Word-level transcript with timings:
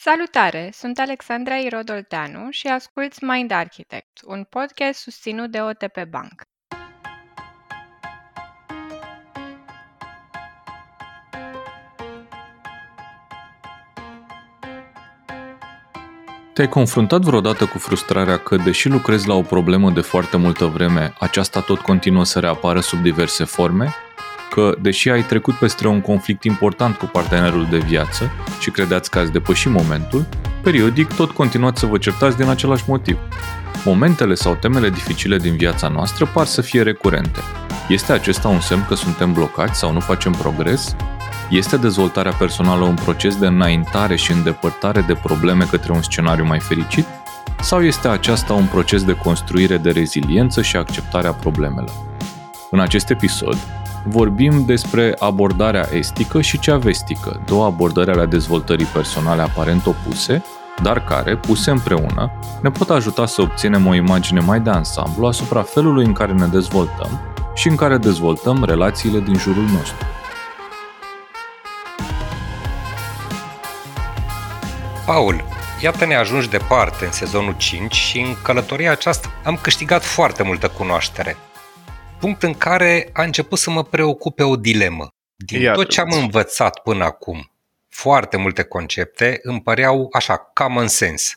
Salutare! 0.00 0.70
Sunt 0.72 0.98
Alexandra 0.98 1.56
Irodolteanu 1.56 2.50
și 2.50 2.66
asculți 2.66 3.24
Mind 3.24 3.50
Architect, 3.50 4.20
un 4.24 4.44
podcast 4.44 5.00
susținut 5.00 5.50
de 5.50 5.60
OTP 5.60 6.04
Bank. 6.10 6.42
Te-ai 16.54 16.68
confruntat 16.68 17.20
vreodată 17.20 17.66
cu 17.66 17.78
frustrarea 17.78 18.38
că, 18.38 18.56
deși 18.56 18.88
lucrezi 18.88 19.28
la 19.28 19.34
o 19.34 19.42
problemă 19.42 19.90
de 19.90 20.00
foarte 20.00 20.36
multă 20.36 20.64
vreme, 20.64 21.14
aceasta 21.18 21.60
tot 21.60 21.78
continuă 21.78 22.24
să 22.24 22.40
reapară 22.40 22.80
sub 22.80 23.02
diverse 23.02 23.44
forme? 23.44 23.94
Că, 24.58 24.74
deși 24.80 25.10
ai 25.10 25.22
trecut 25.22 25.54
peste 25.54 25.86
un 25.86 26.00
conflict 26.00 26.44
important 26.44 26.96
cu 26.96 27.06
partenerul 27.06 27.66
de 27.70 27.78
viață 27.78 28.30
și 28.60 28.70
credeați 28.70 29.10
că 29.10 29.18
ați 29.18 29.32
depășit 29.32 29.70
momentul, 29.70 30.26
periodic 30.62 31.12
tot 31.12 31.30
continuați 31.30 31.80
să 31.80 31.86
vă 31.86 31.98
certați 31.98 32.36
din 32.36 32.48
același 32.48 32.84
motiv. 32.86 33.18
Momentele 33.84 34.34
sau 34.34 34.54
temele 34.54 34.90
dificile 34.90 35.36
din 35.36 35.56
viața 35.56 35.88
noastră 35.88 36.30
par 36.34 36.46
să 36.46 36.60
fie 36.60 36.82
recurente. 36.82 37.40
Este 37.88 38.12
acesta 38.12 38.48
un 38.48 38.60
semn 38.60 38.84
că 38.88 38.94
suntem 38.94 39.32
blocați 39.32 39.78
sau 39.78 39.92
nu 39.92 40.00
facem 40.00 40.32
progres? 40.32 40.96
Este 41.50 41.76
dezvoltarea 41.76 42.32
personală 42.32 42.84
un 42.84 42.94
proces 42.94 43.36
de 43.36 43.46
înaintare 43.46 44.16
și 44.16 44.32
îndepărtare 44.32 45.00
de 45.00 45.14
probleme 45.14 45.64
către 45.64 45.92
un 45.92 46.02
scenariu 46.02 46.44
mai 46.44 46.60
fericit? 46.60 47.06
Sau 47.60 47.82
este 47.82 48.08
aceasta 48.08 48.52
un 48.52 48.66
proces 48.66 49.04
de 49.04 49.14
construire 49.14 49.76
de 49.76 49.90
reziliență 49.90 50.62
și 50.62 50.76
acceptarea 50.76 51.32
problemelor? 51.32 52.06
În 52.70 52.80
acest 52.80 53.10
episod, 53.10 53.56
vorbim 54.06 54.64
despre 54.64 55.14
abordarea 55.18 55.88
estică 55.92 56.40
și 56.40 56.58
cea 56.58 56.76
vestică, 56.76 57.42
două 57.46 57.64
abordări 57.64 58.10
ale 58.10 58.26
dezvoltării 58.26 58.84
personale 58.84 59.42
aparent 59.42 59.86
opuse, 59.86 60.42
dar 60.82 61.04
care, 61.04 61.36
puse 61.36 61.70
împreună, 61.70 62.30
ne 62.62 62.70
pot 62.70 62.90
ajuta 62.90 63.26
să 63.26 63.42
obținem 63.42 63.86
o 63.86 63.94
imagine 63.94 64.40
mai 64.40 64.60
de 64.60 64.70
ansamblu 64.70 65.26
asupra 65.26 65.62
felului 65.62 66.04
în 66.04 66.12
care 66.12 66.32
ne 66.32 66.46
dezvoltăm 66.46 67.20
și 67.54 67.68
în 67.68 67.76
care 67.76 67.96
dezvoltăm 67.96 68.64
relațiile 68.64 69.20
din 69.20 69.38
jurul 69.38 69.62
nostru. 69.62 70.06
Paul, 75.06 75.44
iată-ne 75.80 76.14
ajungi 76.14 76.48
departe 76.48 77.04
în 77.04 77.12
sezonul 77.12 77.54
5 77.56 77.94
și 77.94 78.18
în 78.20 78.34
călătoria 78.42 78.90
aceasta 78.90 79.28
am 79.44 79.58
câștigat 79.62 80.04
foarte 80.04 80.42
multă 80.42 80.68
cunoaștere. 80.68 81.36
Punct 82.20 82.42
în 82.42 82.54
care 82.54 83.10
a 83.12 83.22
început 83.22 83.58
să 83.58 83.70
mă 83.70 83.84
preocupe 83.84 84.42
o 84.42 84.56
dilemă. 84.56 85.08
Din 85.36 85.60
iată 85.60 85.78
tot 85.78 85.88
ce 85.88 86.00
am 86.00 86.12
învățat 86.12 86.82
până 86.82 87.04
acum, 87.04 87.50
foarte 87.88 88.36
multe 88.36 88.62
concepte 88.62 89.38
îmi 89.42 89.62
păreau 89.62 90.08
așa, 90.12 90.36
common 90.36 90.88
sense. 90.88 91.34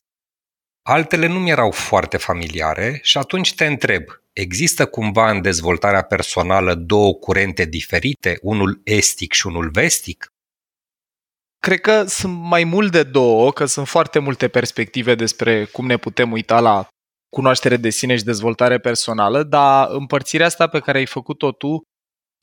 Altele 0.81 1.27
nu 1.27 1.39
mi 1.39 1.49
erau 1.49 1.71
foarte 1.71 2.17
familiare 2.17 2.99
și 3.01 3.17
atunci 3.17 3.55
te 3.55 3.65
întreb, 3.65 4.03
există 4.33 4.85
cumva 4.85 5.29
în 5.29 5.41
dezvoltarea 5.41 6.01
personală 6.01 6.73
două 6.73 7.13
curente 7.13 7.65
diferite, 7.65 8.37
unul 8.41 8.81
estic 8.83 9.33
și 9.33 9.47
unul 9.47 9.69
vestic? 9.69 10.33
Cred 11.59 11.79
că 11.79 12.03
sunt 12.03 12.37
mai 12.37 12.63
mult 12.63 12.91
de 12.91 13.03
două, 13.03 13.51
că 13.51 13.65
sunt 13.65 13.87
foarte 13.87 14.19
multe 14.19 14.47
perspective 14.47 15.15
despre 15.15 15.65
cum 15.65 15.85
ne 15.85 15.97
putem 15.97 16.31
uita 16.31 16.59
la 16.59 16.87
cunoaștere 17.35 17.77
de 17.77 17.89
sine 17.89 18.15
și 18.15 18.23
dezvoltare 18.23 18.79
personală, 18.79 19.43
dar 19.43 19.87
împărțirea 19.89 20.45
asta 20.45 20.67
pe 20.67 20.79
care 20.79 20.97
ai 20.97 21.05
făcut-o 21.05 21.51
tu, 21.51 21.81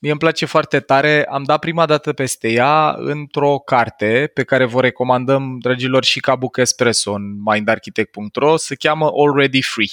mie 0.01 0.11
îmi 0.11 0.19
place 0.19 0.45
foarte 0.45 0.79
tare. 0.79 1.25
Am 1.25 1.43
dat 1.43 1.59
prima 1.59 1.85
dată 1.85 2.13
peste 2.13 2.51
ea 2.51 2.95
într-o 2.97 3.57
carte 3.57 4.31
pe 4.33 4.43
care 4.43 4.65
vă 4.65 4.81
recomandăm, 4.81 5.57
dragilor, 5.59 6.03
și 6.03 6.19
ca 6.19 6.35
Book 6.35 6.57
Espresso 6.57 7.11
în 7.11 7.41
mindarchitect.ro, 7.41 8.57
se 8.57 8.75
cheamă 8.75 9.11
Already 9.15 9.61
Free. 9.61 9.87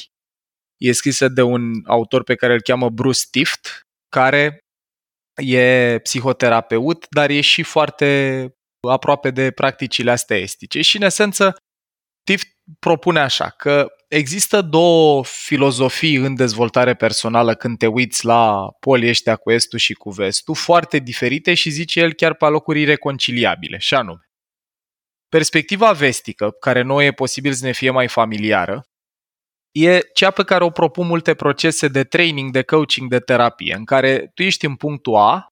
E 0.77 0.93
scrisă 0.93 1.29
de 1.29 1.43
un 1.43 1.73
autor 1.87 2.23
pe 2.23 2.35
care 2.35 2.53
îl 2.53 2.61
cheamă 2.61 2.91
Bruce 2.91 3.21
Tift, 3.31 3.81
care 4.09 4.59
e 5.35 5.99
psihoterapeut, 6.03 7.07
dar 7.11 7.31
e 7.31 7.41
și 7.41 7.63
foarte 7.63 8.51
aproape 8.89 9.31
de 9.31 9.51
practicile 9.51 10.11
astea 10.11 10.37
estice. 10.37 10.81
Și, 10.81 10.97
în 10.97 11.03
esență, 11.03 11.57
Tift 12.25 12.47
propune 12.79 13.21
așa, 13.21 13.49
că 13.49 13.87
există 14.09 14.63
două 14.63 15.25
filozofii 15.25 16.15
în 16.15 16.35
dezvoltare 16.35 16.95
personală 16.95 17.55
când 17.55 17.79
te 17.79 17.87
uiți 17.87 18.25
la 18.25 18.69
polii 18.81 19.09
ăștia 19.09 19.37
cu 19.37 19.51
estul 19.51 19.79
și 19.79 19.93
cu 19.93 20.11
vestul, 20.11 20.55
foarte 20.55 20.99
diferite 20.99 21.55
și 21.55 21.71
zice 21.71 22.01
el 22.01 22.13
chiar 22.13 22.35
pe 22.35 22.47
locuri 22.47 22.85
reconciliabile, 22.85 23.79
și 23.79 23.95
anume. 23.95 24.21
Perspectiva 25.29 25.93
vestică, 25.93 26.51
care 26.51 26.83
nu 26.83 27.03
e 27.03 27.13
posibil 27.13 27.53
să 27.53 27.65
ne 27.65 27.73
fie 27.73 27.91
mai 27.91 28.09
familiară, 28.09 28.87
e 29.73 30.01
cea 30.15 30.31
pe 30.31 30.45
care 30.45 30.65
o 30.65 30.71
propun 30.71 31.07
multe 31.07 31.35
procese 31.35 31.89
de 31.89 32.05
training, 32.05 32.53
de 32.53 32.63
coaching, 32.63 33.11
de 33.11 33.19
terapie, 33.19 33.75
în 33.75 33.85
care 33.85 34.31
tu 34.35 34.43
ești 34.43 34.67
în 34.67 34.77
punctul 34.77 35.15
A, 35.15 35.47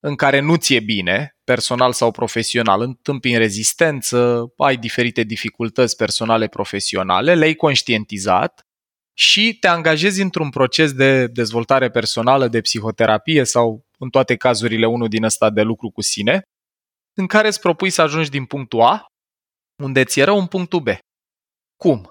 în 0.00 0.14
care 0.14 0.40
nu 0.40 0.56
ți-e 0.56 0.80
bine, 0.80 1.36
personal 1.44 1.92
sau 1.92 2.10
profesional, 2.10 2.80
întâmpini 2.80 3.36
rezistență, 3.36 4.52
ai 4.56 4.76
diferite 4.76 5.22
dificultăți 5.22 5.96
personale, 5.96 6.48
profesionale, 6.48 7.34
le-ai 7.34 7.54
conștientizat 7.54 8.62
și 9.16 9.56
te 9.60 9.68
angajezi 9.68 10.22
într-un 10.22 10.50
proces 10.50 10.92
de 10.92 11.26
dezvoltare 11.26 11.90
personală, 11.90 12.48
de 12.48 12.60
psihoterapie 12.60 13.44
sau, 13.44 13.86
în 13.98 14.10
toate 14.10 14.36
cazurile, 14.36 14.86
unul 14.86 15.08
din 15.08 15.24
ăsta 15.24 15.50
de 15.50 15.62
lucru 15.62 15.90
cu 15.90 16.00
sine, 16.00 16.42
în 17.14 17.26
care 17.26 17.46
îți 17.46 17.60
propui 17.60 17.90
să 17.90 18.02
ajungi 18.02 18.30
din 18.30 18.44
punctul 18.44 18.80
A, 18.80 19.06
unde 19.82 20.04
ți 20.04 20.20
era 20.20 20.32
un 20.32 20.46
punctul 20.46 20.80
B. 20.80 20.88
Cum? 21.76 22.10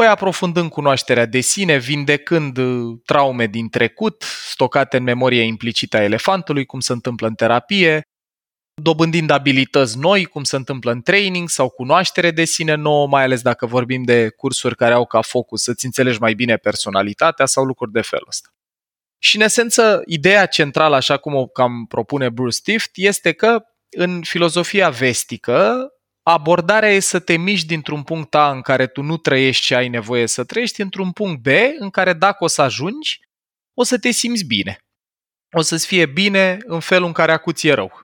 Păi 0.00 0.08
aprofundând 0.08 0.70
cunoașterea 0.70 1.26
de 1.26 1.40
sine, 1.40 1.76
vindecând 1.76 2.56
uh, 2.56 2.98
traume 3.04 3.46
din 3.46 3.68
trecut, 3.68 4.22
stocate 4.50 4.96
în 4.96 5.02
memoria 5.02 5.42
implicită 5.42 5.96
a 5.96 6.02
elefantului, 6.02 6.64
cum 6.64 6.80
se 6.80 6.92
întâmplă 6.92 7.26
în 7.26 7.34
terapie, 7.34 8.02
dobândind 8.82 9.30
abilități 9.30 9.98
noi, 9.98 10.24
cum 10.24 10.44
se 10.44 10.56
întâmplă 10.56 10.92
în 10.92 11.00
training 11.02 11.48
sau 11.48 11.68
cunoaștere 11.68 12.30
de 12.30 12.44
sine 12.44 12.74
nouă, 12.74 13.06
mai 13.06 13.22
ales 13.22 13.42
dacă 13.42 13.66
vorbim 13.66 14.02
de 14.02 14.28
cursuri 14.28 14.76
care 14.76 14.94
au 14.94 15.06
ca 15.06 15.20
focus 15.20 15.62
să-ți 15.62 15.84
înțelegi 15.84 16.20
mai 16.20 16.34
bine 16.34 16.56
personalitatea 16.56 17.46
sau 17.46 17.64
lucruri 17.64 17.92
de 17.92 18.00
felul 18.00 18.26
ăsta. 18.28 18.48
Și 19.18 19.36
în 19.36 19.42
esență, 19.42 20.02
ideea 20.06 20.46
centrală, 20.46 20.96
așa 20.96 21.16
cum 21.16 21.34
o 21.34 21.46
cam 21.46 21.86
propune 21.88 22.28
Bruce 22.28 22.58
Tift, 22.62 22.90
este 22.94 23.32
că 23.32 23.62
în 23.90 24.22
filozofia 24.22 24.90
vestică, 24.90 25.88
abordarea 26.32 26.90
e 26.90 27.00
să 27.00 27.18
te 27.18 27.36
miști 27.36 27.66
dintr-un 27.66 28.02
punct 28.02 28.34
A 28.34 28.50
în 28.50 28.60
care 28.60 28.86
tu 28.86 29.02
nu 29.02 29.16
trăiești 29.16 29.64
ce 29.64 29.74
ai 29.74 29.88
nevoie 29.88 30.26
să 30.26 30.44
trăiești, 30.44 30.80
într-un 30.80 31.12
punct 31.12 31.42
B 31.42 31.46
în 31.78 31.90
care 31.90 32.12
dacă 32.12 32.44
o 32.44 32.46
să 32.46 32.62
ajungi, 32.62 33.20
o 33.74 33.82
să 33.82 33.98
te 33.98 34.10
simți 34.10 34.44
bine. 34.44 34.78
O 35.56 35.60
să-ți 35.60 35.86
fie 35.86 36.06
bine 36.06 36.58
în 36.64 36.80
felul 36.80 37.06
în 37.06 37.12
care 37.12 37.32
acuți 37.32 37.66
e 37.66 37.72
rău. 37.72 38.00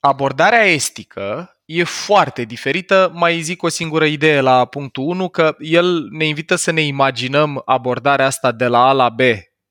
Abordarea 0.00 0.64
estică 0.64 1.56
e 1.64 1.84
foarte 1.84 2.44
diferită. 2.44 3.10
Mai 3.14 3.40
zic 3.40 3.62
o 3.62 3.68
singură 3.68 4.04
idee 4.04 4.40
la 4.40 4.64
punctul 4.64 5.04
1, 5.04 5.28
că 5.28 5.56
el 5.58 6.08
ne 6.10 6.24
invită 6.24 6.54
să 6.54 6.70
ne 6.70 6.80
imaginăm 6.80 7.62
abordarea 7.64 8.26
asta 8.26 8.52
de 8.52 8.66
la 8.66 8.88
A 8.88 8.92
la 8.92 9.08
B 9.08 9.20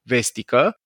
vestică 0.01 0.79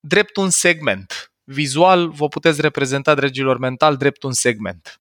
drept 0.00 0.36
un 0.36 0.50
segment. 0.50 1.32
Vizual 1.44 2.08
vă 2.10 2.28
puteți 2.28 2.60
reprezenta, 2.60 3.14
dragilor 3.14 3.58
mental, 3.58 3.96
drept 3.96 4.22
un 4.22 4.32
segment. 4.32 5.00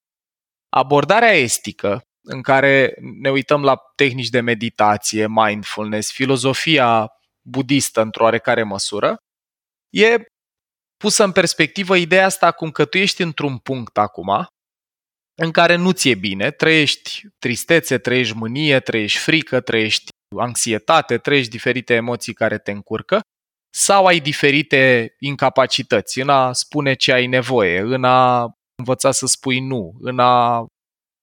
Abordarea 0.69 1.31
estică, 1.31 2.01
în 2.23 2.41
care 2.41 2.95
ne 3.21 3.29
uităm 3.29 3.63
la 3.63 3.77
tehnici 3.95 4.29
de 4.29 4.39
meditație, 4.39 5.27
mindfulness, 5.27 6.11
filozofia 6.11 7.07
budistă 7.41 8.01
într-o 8.01 8.23
oarecare 8.23 8.63
măsură, 8.63 9.17
e 9.89 10.23
pusă 10.97 11.23
în 11.23 11.31
perspectivă 11.31 11.95
ideea 11.95 12.25
asta 12.25 12.51
cum 12.51 12.71
că 12.71 12.85
tu 12.85 12.97
ești 12.97 13.21
într-un 13.21 13.57
punct 13.57 13.97
acum 13.97 14.47
în 15.39 15.51
care 15.51 15.75
nu 15.75 15.91
ți-e 15.91 16.15
bine, 16.15 16.51
trăiești 16.51 17.21
tristețe, 17.39 17.97
trăiești 17.97 18.35
mânie, 18.35 18.79
trăiești 18.79 19.19
frică, 19.19 19.61
trăiești 19.61 20.09
anxietate, 20.37 21.17
trăiești 21.17 21.51
diferite 21.51 21.93
emoții 21.93 22.33
care 22.33 22.57
te 22.57 22.71
încurcă 22.71 23.19
sau 23.73 24.05
ai 24.05 24.19
diferite 24.19 25.15
incapacități 25.19 26.19
în 26.19 26.29
a 26.29 26.53
spune 26.53 26.93
ce 26.93 27.11
ai 27.11 27.27
nevoie, 27.27 27.79
în 27.79 28.03
a 28.03 28.51
învăța 28.77 29.11
să 29.11 29.25
spui 29.25 29.59
nu, 29.59 29.95
în 29.99 30.19
a 30.19 30.65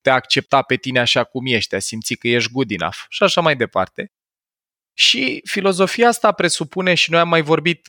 te 0.01 0.11
accepta 0.11 0.63
pe 0.63 0.77
tine 0.77 1.01
așa 1.01 1.25
cum 1.25 1.47
ești, 1.47 1.75
a 1.75 1.79
simți 1.79 2.15
că 2.15 2.29
ești 2.29 2.53
good 2.53 2.71
enough 2.71 2.97
și 3.09 3.23
așa 3.23 3.41
mai 3.41 3.57
departe. 3.57 4.07
Și 4.97 5.41
filozofia 5.45 6.09
asta 6.09 6.33
presupune, 6.33 6.95
și 6.95 7.11
noi 7.11 7.21
am 7.21 7.29
mai 7.29 7.43
vorbit 7.43 7.89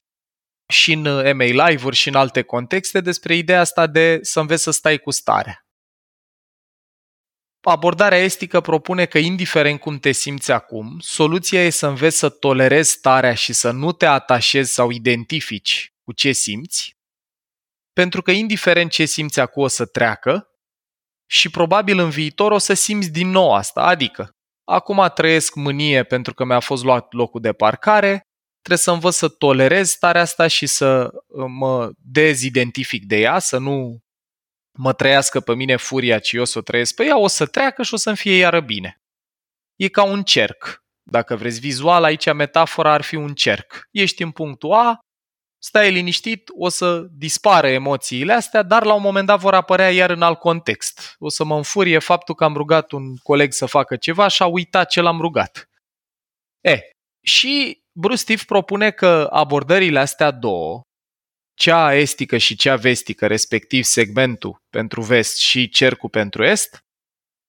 și 0.74 0.92
în 0.92 1.02
MA 1.38 1.68
Live-uri 1.68 1.96
și 1.96 2.08
în 2.08 2.16
alte 2.16 2.42
contexte 2.42 3.02
despre 3.02 3.36
ideea 3.36 3.60
asta 3.60 3.88
de 3.88 4.20
să 4.22 4.40
înveți 4.40 4.64
să 4.64 4.72
stai 4.72 4.98
cu 4.98 5.12
starea. 5.12 5.60
Abordarea 7.62 8.18
estică 8.18 8.62
propune 8.62 9.06
că 9.06 9.18
indiferent 9.18 9.80
cum 9.80 10.00
te 10.00 10.12
simți 10.12 10.52
acum, 10.52 11.00
soluția 11.00 11.64
e 11.64 11.70
să 11.70 11.88
înveți 11.88 12.18
să 12.18 12.30
tolerezi 12.30 12.92
starea 12.92 13.34
și 13.34 13.54
să 13.54 13.72
nu 13.72 13.92
te 13.92 14.06
atașezi 14.06 14.74
sau 14.74 14.90
identifici 14.90 15.94
cu 16.04 16.12
ce 16.12 16.32
simți, 16.32 16.95
pentru 17.96 18.22
că 18.22 18.32
indiferent 18.32 18.92
ce 18.92 19.06
simți 19.06 19.40
acum 19.40 19.64
o 19.64 19.68
să 19.68 19.86
treacă 19.86 20.50
și 21.30 21.50
probabil 21.50 22.00
în 22.00 22.10
viitor 22.10 22.52
o 22.52 22.58
să 22.58 22.74
simți 22.74 23.12
din 23.12 23.30
nou 23.30 23.54
asta, 23.54 23.82
adică 23.82 24.30
acum 24.64 25.12
trăiesc 25.14 25.56
mânie 25.56 26.04
pentru 26.04 26.34
că 26.34 26.46
mi-a 26.46 26.60
fost 26.60 26.84
luat 26.84 27.14
locul 27.14 27.42
de 27.42 27.54
parcare, 27.54 28.22
trebuie 28.62 28.78
să 28.78 28.92
învăț 28.92 29.16
să 29.16 29.28
tolerez 29.28 29.90
starea 29.90 30.22
asta 30.22 30.48
și 30.48 30.66
să 30.66 31.10
uh, 31.28 31.46
mă 31.48 31.92
dezidentific 31.98 33.06
de 33.06 33.20
ea, 33.20 33.40
să 33.40 33.58
nu 33.58 34.00
mă 34.78 34.94
trăiască 34.94 35.40
pe 35.40 35.56
mine 35.56 35.76
furia, 35.76 36.20
ci 36.20 36.32
eu 36.32 36.46
să 36.46 36.58
o 36.58 36.62
trăiesc 36.62 36.96
pe 36.96 37.06
ea, 37.06 37.18
o 37.18 37.28
să 37.28 37.46
treacă 37.46 37.84
și 37.84 37.94
o 37.94 37.98
să-mi 37.98 38.16
fie 38.18 38.36
iară 38.36 38.60
bine. 38.60 38.98
E 39.76 39.88
ca 39.88 40.04
un 40.04 40.24
cerc. 40.24 40.84
Dacă 41.10 41.36
vreți 41.36 41.60
vizual, 41.60 42.04
aici 42.04 42.34
metafora 42.34 42.94
ar 42.94 43.02
fi 43.02 43.16
un 43.16 43.34
cerc. 43.34 43.88
Ești 43.92 44.24
în 44.24 44.32
punctul 44.32 44.74
A, 44.74 45.00
stai 45.66 45.92
liniștit, 45.92 46.50
o 46.54 46.70
să 46.70 47.08
dispară 47.12 47.68
emoțiile 47.68 48.34
astea, 48.34 48.64
dar 48.64 48.84
la 48.84 48.94
un 48.94 49.02
moment 49.02 49.28
dat 49.28 49.40
vor 49.40 49.54
apărea 49.54 49.92
iar 49.92 50.10
în 50.10 50.22
alt 50.22 50.40
context. 50.40 51.16
O 51.20 51.30
să 51.30 51.44
mă 51.44 51.56
înfurie 51.56 52.00
faptul 52.00 52.36
că 52.36 52.44
am 52.44 52.54
rugat 52.54 52.92
un 52.92 53.16
coleg 53.18 53.52
să 53.52 53.66
facă 53.66 53.96
ceva 53.96 54.28
și 54.28 54.42
a 54.42 54.46
uitat 54.46 54.90
ce 54.90 55.02
l-am 55.02 55.20
rugat. 55.20 55.70
E, 56.62 56.80
și 57.24 57.82
Bruce 58.00 58.18
Steve 58.18 58.42
propune 58.46 58.92
că 58.92 59.28
abordările 59.32 60.00
astea 60.00 60.32
două, 60.32 60.82
cea 61.58 61.94
estică 61.94 62.38
și 62.38 62.56
cea 62.56 62.76
vestică, 62.76 63.28
respectiv 63.28 63.84
segmentul 63.84 64.58
pentru 64.70 65.02
vest 65.02 65.38
și 65.38 65.70
cercul 65.70 66.10
pentru 66.10 66.44
est, 66.44 66.80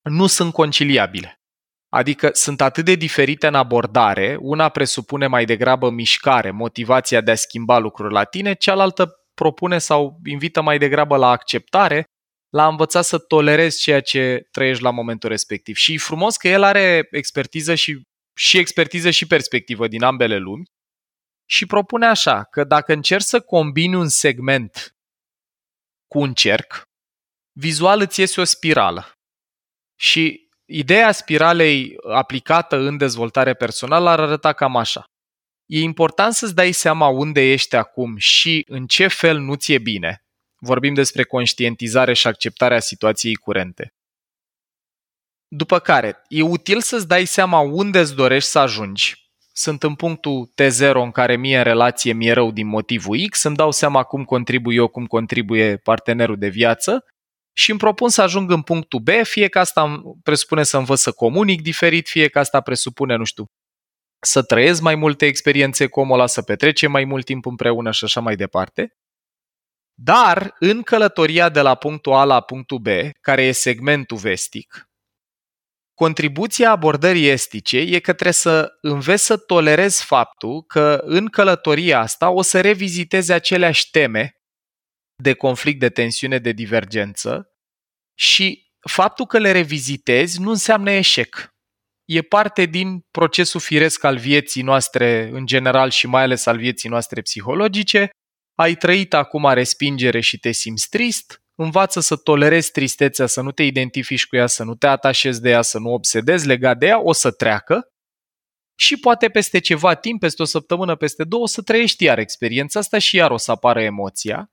nu 0.03 0.27
sunt 0.27 0.53
conciliabile. 0.53 1.35
Adică 1.88 2.31
sunt 2.33 2.61
atât 2.61 2.85
de 2.85 2.94
diferite 2.94 3.47
în 3.47 3.55
abordare, 3.55 4.37
una 4.41 4.69
presupune 4.69 5.27
mai 5.27 5.44
degrabă 5.44 5.91
mișcare, 5.91 6.50
motivația 6.50 7.21
de 7.21 7.31
a 7.31 7.35
schimba 7.35 7.79
lucruri 7.79 8.12
la 8.12 8.25
tine, 8.25 8.55
cealaltă 8.55 9.27
propune 9.35 9.79
sau 9.79 10.21
invită 10.25 10.61
mai 10.61 10.79
degrabă 10.79 11.17
la 11.17 11.31
acceptare, 11.31 12.05
la 12.49 12.65
a 12.65 12.69
învăța 12.69 13.03
să 13.03 13.19
tolerezi 13.19 13.81
ceea 13.81 14.00
ce 14.00 14.49
trăiești 14.50 14.83
la 14.83 14.91
momentul 14.91 15.29
respectiv. 15.29 15.77
Și 15.77 15.93
e 15.93 15.99
frumos 15.99 16.37
că 16.37 16.49
el 16.49 16.62
are 16.62 17.09
expertiză 17.11 17.75
și, 17.75 18.03
și 18.37 18.59
expertiză 18.59 19.11
și 19.11 19.27
perspectivă 19.27 19.89
din 19.89 20.03
ambele 20.03 20.37
lumi 20.37 20.65
și 21.49 21.67
propune 21.67 22.06
așa, 22.06 22.44
că 22.44 22.65
dacă 22.65 22.93
încerci 22.93 23.25
să 23.25 23.41
combini 23.41 23.94
un 23.94 24.09
segment 24.09 24.97
cu 26.06 26.19
un 26.19 26.35
cerc, 26.35 26.82
vizual 27.59 28.00
îți 28.00 28.21
iese 28.21 28.41
o 28.41 28.44
spirală. 28.44 29.12
Și 29.99 30.45
Ideea 30.69 31.13
spiralei 31.13 31.97
aplicată 32.13 32.77
în 32.77 32.97
dezvoltare 32.97 33.55
personală 33.55 34.09
ar 34.09 34.21
arăta 34.21 34.53
cam 34.53 34.77
așa. 34.77 35.05
E 35.67 35.81
important 35.81 36.35
să-ți 36.35 36.55
dai 36.55 36.73
seama 36.73 37.09
unde 37.09 37.41
ești 37.41 37.77
acum 37.77 38.17
și 38.17 38.65
în 38.69 38.87
ce 38.87 39.07
fel 39.07 39.39
nu 39.39 39.55
ți-e 39.55 39.79
bine. 39.79 40.25
Vorbim 40.59 40.95
despre 40.95 41.23
conștientizare 41.25 42.13
și 42.13 42.27
acceptarea 42.27 42.81
situației 42.81 43.35
curente. 43.35 43.95
După 45.49 45.79
care, 45.79 46.23
e 46.29 46.43
util 46.43 46.81
să-ți 46.81 47.09
dai 47.09 47.25
seama 47.25 47.59
unde 47.59 47.99
îți 47.99 48.15
dorești 48.15 48.51
să 48.51 48.59
ajungi. 48.59 49.25
Sunt 49.53 49.83
în 49.83 49.95
punctul 49.95 50.53
T0 50.63 50.93
în 50.93 51.11
care 51.11 51.37
mie 51.37 51.57
în 51.57 51.65
relație 51.65 52.13
mi-e 52.13 52.33
rău 52.33 52.51
din 52.51 52.67
motivul 52.67 53.29
X, 53.31 53.43
îmi 53.43 53.57
dau 53.57 53.71
seama 53.71 54.03
cum 54.03 54.25
contribui 54.25 54.77
eu, 54.77 54.89
cum 54.89 55.07
contribuie 55.07 55.77
partenerul 55.77 56.39
de 56.39 56.49
viață 56.49 57.05
și 57.58 57.70
îmi 57.70 57.79
propun 57.79 58.08
să 58.08 58.23
ajung 58.23 58.50
în 58.50 58.62
punctul 58.62 59.00
B, 59.00 59.08
fie 59.23 59.49
că 59.49 59.58
asta 59.58 60.03
presupune 60.23 60.62
să 60.62 60.76
învăț 60.76 61.00
să 61.00 61.12
comunic 61.12 61.62
diferit, 61.62 62.08
fie 62.08 62.29
că 62.29 62.38
asta 62.38 62.61
presupune, 62.61 63.17
nu 63.17 63.25
știu, 63.25 63.47
să 64.19 64.43
trăiesc 64.43 64.81
mai 64.81 64.94
multe 64.94 65.26
experiențe 65.26 65.87
cu 65.87 66.00
omul 66.00 66.14
ăla, 66.14 66.26
să 66.26 66.43
petrecem 66.43 66.91
mai 66.91 67.05
mult 67.05 67.25
timp 67.25 67.47
împreună 67.47 67.91
și 67.91 68.05
așa 68.05 68.20
mai 68.20 68.37
departe. 68.37 68.97
Dar 69.94 70.55
în 70.58 70.82
călătoria 70.82 71.49
de 71.49 71.61
la 71.61 71.75
punctul 71.75 72.12
A 72.12 72.25
la 72.25 72.41
punctul 72.41 72.79
B, 72.79 72.87
care 73.20 73.43
e 73.43 73.53
segmentul 73.53 74.17
vestic, 74.17 74.88
contribuția 75.94 76.70
abordării 76.70 77.29
estice 77.29 77.79
e 77.79 77.99
că 77.99 78.12
trebuie 78.12 78.32
să 78.32 78.73
înveți 78.81 79.25
să 79.25 79.37
tolerezi 79.37 80.05
faptul 80.05 80.62
că 80.62 81.00
în 81.05 81.26
călătoria 81.26 82.00
asta 82.00 82.31
o 82.31 82.43
să 82.43 82.61
revizitezi 82.61 83.32
aceleași 83.32 83.91
teme 83.91 84.36
de 85.23 85.35
conflict, 85.35 85.79
de 85.79 85.89
tensiune, 85.89 86.39
de 86.39 86.53
divergență 86.53 87.51
și 88.19 88.71
faptul 88.89 89.27
că 89.27 89.39
le 89.39 89.53
revizitezi 89.53 90.41
nu 90.41 90.51
înseamnă 90.51 90.91
eșec. 90.91 91.55
E 92.05 92.23
parte 92.23 92.65
din 92.65 93.01
procesul 93.11 93.61
firesc 93.61 94.05
al 94.05 94.19
vieții 94.19 94.63
noastre 94.63 95.29
în 95.33 95.47
general 95.47 95.91
și 95.91 96.07
mai 96.07 96.23
ales 96.23 96.47
al 96.47 96.59
vieții 96.59 96.89
noastre 96.89 97.21
psihologice. 97.21 98.11
Ai 98.55 98.75
trăit 98.75 99.15
acum 99.15 99.53
respingere 99.53 100.21
și 100.21 100.39
te 100.39 100.53
simți 100.53 100.89
trist, 100.89 101.43
învață 101.55 102.01
să 102.01 102.17
tolerezi 102.17 102.71
tristețea, 102.71 103.27
să 103.27 103.41
nu 103.41 103.53
te 103.53 103.63
identifici 103.63 104.27
cu 104.27 104.37
ea, 104.37 104.47
să 104.47 104.65
nu 104.65 104.75
te 104.75 104.87
atașezi 104.87 105.41
de 105.41 105.51
ea, 105.51 105.63
să 105.63 105.79
nu 105.79 105.93
obsedezi 105.93 106.47
legat 106.47 106.79
de 106.79 106.87
ea, 106.87 107.01
o 107.01 107.13
să 107.13 107.31
treacă 107.31 107.91
și 108.79 108.97
poate 108.97 109.29
peste 109.29 109.59
ceva 109.59 109.95
timp, 109.95 110.21
peste 110.21 110.43
o 110.43 110.45
săptămână, 110.45 110.97
peste 110.97 111.25
două, 111.25 111.43
o 111.43 111.47
să 111.47 111.63
trăiești 111.63 112.05
iar 112.05 112.19
experiența 112.19 112.79
asta 112.79 112.99
și 112.99 113.17
iar 113.17 113.31
o 113.31 113.37
să 113.37 113.51
apară 113.51 113.83
emoția 113.83 114.51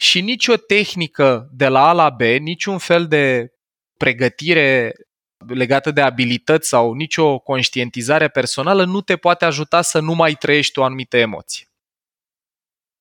și 0.00 0.20
nicio 0.20 0.56
tehnică 0.56 1.48
de 1.52 1.68
la 1.68 1.88
A 1.88 1.92
la 1.92 2.10
B, 2.10 2.20
niciun 2.20 2.78
fel 2.78 3.08
de 3.08 3.52
pregătire 3.96 4.94
legată 5.46 5.90
de 5.90 6.00
abilități 6.00 6.68
sau 6.68 6.92
nicio 6.92 7.38
conștientizare 7.38 8.28
personală 8.28 8.84
nu 8.84 9.00
te 9.00 9.16
poate 9.16 9.44
ajuta 9.44 9.82
să 9.82 10.00
nu 10.00 10.14
mai 10.14 10.34
trăiești 10.34 10.78
o 10.78 10.84
anumită 10.84 11.16
emoție. 11.16 11.66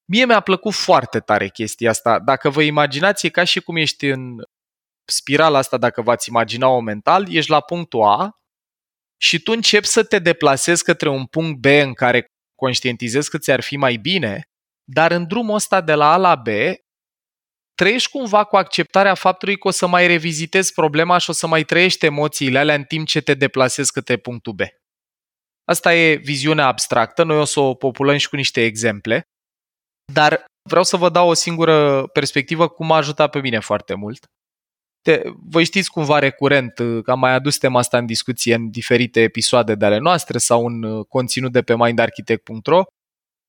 Mie 0.05 0.25
mi-a 0.25 0.39
plăcut 0.39 0.73
foarte 0.73 1.19
tare 1.19 1.49
chestia 1.49 1.89
asta. 1.89 2.19
Dacă 2.19 2.49
vă 2.49 2.61
imaginați, 2.61 3.25
e 3.25 3.29
ca 3.29 3.43
și 3.43 3.59
cum 3.59 3.75
ești 3.75 4.05
în 4.05 4.43
spirala 5.05 5.57
asta, 5.57 5.77
dacă 5.77 6.01
v-ați 6.01 6.29
imagina-o 6.29 6.79
mental, 6.79 7.33
ești 7.33 7.51
la 7.51 7.59
punctul 7.61 8.03
A 8.03 8.39
și 9.21 9.39
tu 9.39 9.51
începi 9.51 9.85
să 9.85 10.03
te 10.03 10.19
deplasezi 10.19 10.83
către 10.83 11.09
un 11.09 11.25
punct 11.25 11.59
B 11.59 11.65
în 11.65 11.93
care 11.93 12.27
conștientizezi 12.55 13.29
că 13.29 13.37
ți-ar 13.37 13.61
fi 13.61 13.77
mai 13.77 13.95
bine, 13.95 14.43
dar 14.83 15.11
în 15.11 15.27
drumul 15.27 15.55
ăsta 15.55 15.81
de 15.81 15.93
la 15.93 16.13
A 16.13 16.17
la 16.17 16.35
B 16.35 16.47
trăiești 17.79 18.09
cumva 18.09 18.43
cu 18.43 18.55
acceptarea 18.55 19.13
faptului 19.13 19.57
că 19.57 19.67
o 19.67 19.71
să 19.71 19.87
mai 19.87 20.07
revizitezi 20.07 20.73
problema 20.73 21.17
și 21.17 21.29
o 21.29 21.33
să 21.33 21.47
mai 21.47 21.63
trăiești 21.63 22.05
emoțiile 22.05 22.59
alea 22.59 22.75
în 22.75 22.83
timp 22.83 23.07
ce 23.07 23.21
te 23.21 23.33
deplasezi 23.33 23.91
către 23.91 24.17
punctul 24.17 24.53
B. 24.53 24.59
Asta 25.63 25.95
e 25.95 26.15
viziunea 26.15 26.65
abstractă, 26.65 27.23
noi 27.23 27.37
o 27.37 27.43
să 27.43 27.59
o 27.59 27.73
populăm 27.73 28.17
și 28.17 28.29
cu 28.29 28.35
niște 28.35 28.61
exemple, 28.63 29.21
dar 30.13 30.45
vreau 30.69 30.83
să 30.83 30.97
vă 30.97 31.09
dau 31.09 31.29
o 31.29 31.33
singură 31.33 32.07
perspectivă 32.07 32.67
cum 32.67 32.85
m-a 32.85 32.95
ajutat 32.95 33.29
pe 33.31 33.39
mine 33.39 33.59
foarte 33.59 33.93
mult. 33.93 34.25
Te, 35.01 35.21
voi 35.49 35.63
știți 35.63 35.89
cumva 35.89 36.19
recurent 36.19 36.73
că 37.03 37.11
am 37.11 37.19
mai 37.19 37.31
adus 37.31 37.57
tema 37.57 37.79
asta 37.79 37.97
în 37.97 38.05
discuție 38.05 38.55
în 38.55 38.69
diferite 38.69 39.21
episoade 39.21 39.75
de 39.75 39.85
ale 39.85 39.97
noastre 39.97 40.37
sau 40.37 40.65
în 40.65 40.83
uh, 40.83 41.05
conținut 41.05 41.51
de 41.51 41.61
pe 41.61 41.75
mindarchitect.ro, 41.75 42.83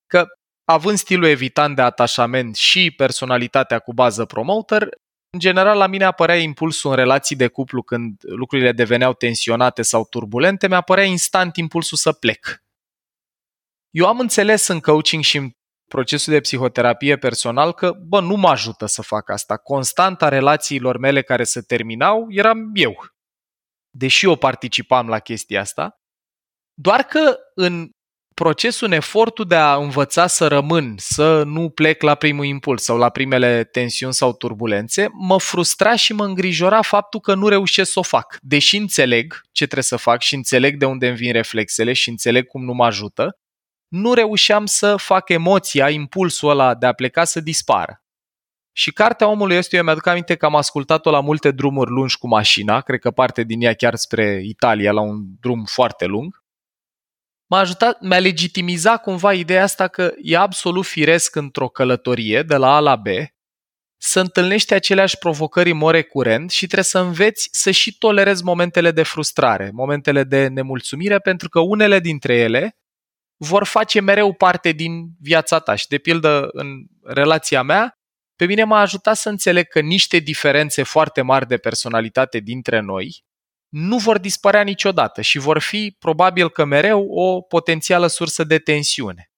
că 0.07 0.27
având 0.73 0.99
stilul 0.99 1.25
evitant 1.25 1.77
de 1.77 1.83
atașament 1.83 2.57
și 2.57 2.91
personalitatea 2.91 3.79
cu 3.79 3.93
bază 3.93 4.25
promoter, 4.25 4.89
în 5.33 5.39
general 5.39 5.79
la 5.79 5.87
mine 5.87 6.05
apărea 6.05 6.37
impulsul 6.37 6.91
în 6.91 6.97
relații 6.97 7.37
de 7.37 7.49
cuplu 7.49 7.83
când 7.83 8.21
lucrurile 8.23 8.73
deveneau 8.73 9.13
tensionate 9.13 9.83
sau 9.83 10.05
turbulente, 10.05 10.69
mi-apărea 10.69 11.05
instant 11.05 11.57
impulsul 11.57 11.97
să 11.97 12.13
plec. 12.13 12.63
Eu 13.91 14.07
am 14.07 14.19
înțeles 14.19 14.67
în 14.67 14.81
coaching 14.81 15.23
și 15.23 15.37
în 15.37 15.51
procesul 15.89 16.33
de 16.33 16.41
psihoterapie 16.41 17.17
personal 17.17 17.73
că, 17.73 17.93
bă, 17.93 18.21
nu 18.21 18.37
mă 18.37 18.49
ajută 18.49 18.87
să 18.87 19.03
fac 19.03 19.31
asta. 19.31 19.57
Constanta 19.57 20.29
relațiilor 20.29 20.99
mele 20.99 21.23
care 21.23 21.45
se 21.45 21.61
terminau 21.61 22.27
eram 22.29 22.71
eu. 22.75 23.07
Deși 23.91 24.25
eu 24.25 24.37
participam 24.37 25.09
la 25.09 25.19
chestia 25.19 25.61
asta, 25.61 26.01
doar 26.75 27.03
că 27.03 27.37
în 27.55 27.91
procesul, 28.41 28.87
în 28.87 28.93
efortul 28.93 29.45
de 29.45 29.55
a 29.55 29.75
învăța 29.75 30.27
să 30.27 30.47
rămân, 30.47 30.95
să 30.97 31.43
nu 31.43 31.69
plec 31.69 32.03
la 32.03 32.15
primul 32.15 32.45
impuls 32.45 32.83
sau 32.83 32.97
la 32.97 33.09
primele 33.09 33.65
tensiuni 33.65 34.13
sau 34.13 34.33
turbulențe, 34.33 35.09
mă 35.13 35.39
frustra 35.39 35.97
și 35.97 36.13
mă 36.13 36.25
îngrijora 36.25 36.83
faptul 36.83 37.21
că 37.21 37.35
nu 37.35 37.49
reușesc 37.49 37.93
să 37.93 37.99
o 37.99 38.03
fac. 38.03 38.37
Deși 38.41 38.77
înțeleg 38.77 39.41
ce 39.53 39.65
trebuie 39.65 39.85
să 39.85 39.97
fac 39.97 40.21
și 40.21 40.35
înțeleg 40.35 40.77
de 40.77 40.85
unde 40.85 41.09
îmi 41.09 41.17
vin 41.17 41.33
reflexele 41.33 41.93
și 41.93 42.09
înțeleg 42.09 42.47
cum 42.47 42.65
nu 42.65 42.73
mă 42.73 42.85
ajută, 42.85 43.39
nu 43.89 44.15
reușeam 44.15 44.67
să 44.67 44.97
fac 44.97 45.29
emoția, 45.29 45.91
impulsul 45.91 46.51
ăla 46.51 46.75
de 46.75 46.87
a 46.87 46.93
pleca 46.93 47.25
să 47.25 47.41
dispară. 47.41 48.03
Și 48.73 48.93
cartea 48.93 49.29
omului 49.29 49.57
este, 49.57 49.77
eu 49.77 49.83
mi-aduc 49.83 50.07
aminte 50.07 50.35
că 50.37 50.47
am 50.47 50.57
ascultat-o 50.57 51.11
la 51.11 51.21
multe 51.21 51.51
drumuri 51.51 51.91
lungi 51.91 52.19
cu 52.19 52.29
mașina, 52.29 52.81
cred 52.81 53.01
că 53.01 53.11
parte 53.11 53.43
din 53.43 53.63
ea 53.63 53.75
chiar 53.75 53.95
spre 53.95 54.41
Italia, 54.45 54.93
la 54.93 55.01
un 55.01 55.19
drum 55.41 55.65
foarte 55.65 56.05
lung 56.05 56.40
m-a 57.51 57.59
ajutat, 57.59 58.01
mi-a 58.01 58.19
legitimizat 58.19 59.03
cumva 59.03 59.33
ideea 59.33 59.63
asta 59.63 59.89
că 59.89 60.13
e 60.23 60.37
absolut 60.37 60.87
firesc 60.87 61.35
într-o 61.35 61.69
călătorie 61.69 62.43
de 62.43 62.57
la 62.57 62.75
A 62.75 62.81
la 62.81 62.97
B 62.97 63.07
să 64.03 64.21
întâlnești 64.21 64.75
aceleași 64.75 65.19
provocări 65.19 65.71
în 65.71 65.77
mod 65.77 65.93
recurent 65.93 66.51
și 66.51 66.65
trebuie 66.65 66.85
să 66.85 66.99
înveți 66.99 67.49
să 67.53 67.71
și 67.71 67.99
tolerezi 67.99 68.45
momentele 68.45 68.91
de 68.91 69.03
frustrare, 69.03 69.71
momentele 69.73 70.25
de 70.25 70.47
nemulțumire, 70.47 71.19
pentru 71.19 71.49
că 71.49 71.61
unele 71.61 71.99
dintre 71.99 72.35
ele 72.35 72.77
vor 73.37 73.65
face 73.65 74.01
mereu 74.01 74.33
parte 74.33 74.73
din 74.73 75.09
viața 75.21 75.59
ta. 75.59 75.75
Și 75.75 75.89
de 75.89 75.99
pildă, 75.99 76.49
în 76.53 76.67
relația 77.05 77.63
mea, 77.63 77.99
pe 78.37 78.45
mine 78.45 78.65
m-a 78.65 78.81
ajutat 78.81 79.17
să 79.17 79.29
înțeleg 79.29 79.69
că 79.69 79.81
niște 79.81 80.19
diferențe 80.19 80.83
foarte 80.83 81.23
mari 81.23 81.47
de 81.47 81.57
personalitate 81.57 82.39
dintre 82.39 82.81
noi 82.81 83.25
nu 83.71 83.99
vor 83.99 84.19
dispărea 84.19 84.63
niciodată 84.63 85.21
și 85.21 85.39
vor 85.39 85.59
fi 85.59 85.97
probabil 85.99 86.51
că 86.51 86.65
mereu 86.65 87.07
o 87.11 87.41
potențială 87.41 88.07
sursă 88.07 88.45
de 88.45 88.59
tensiune. 88.59 89.31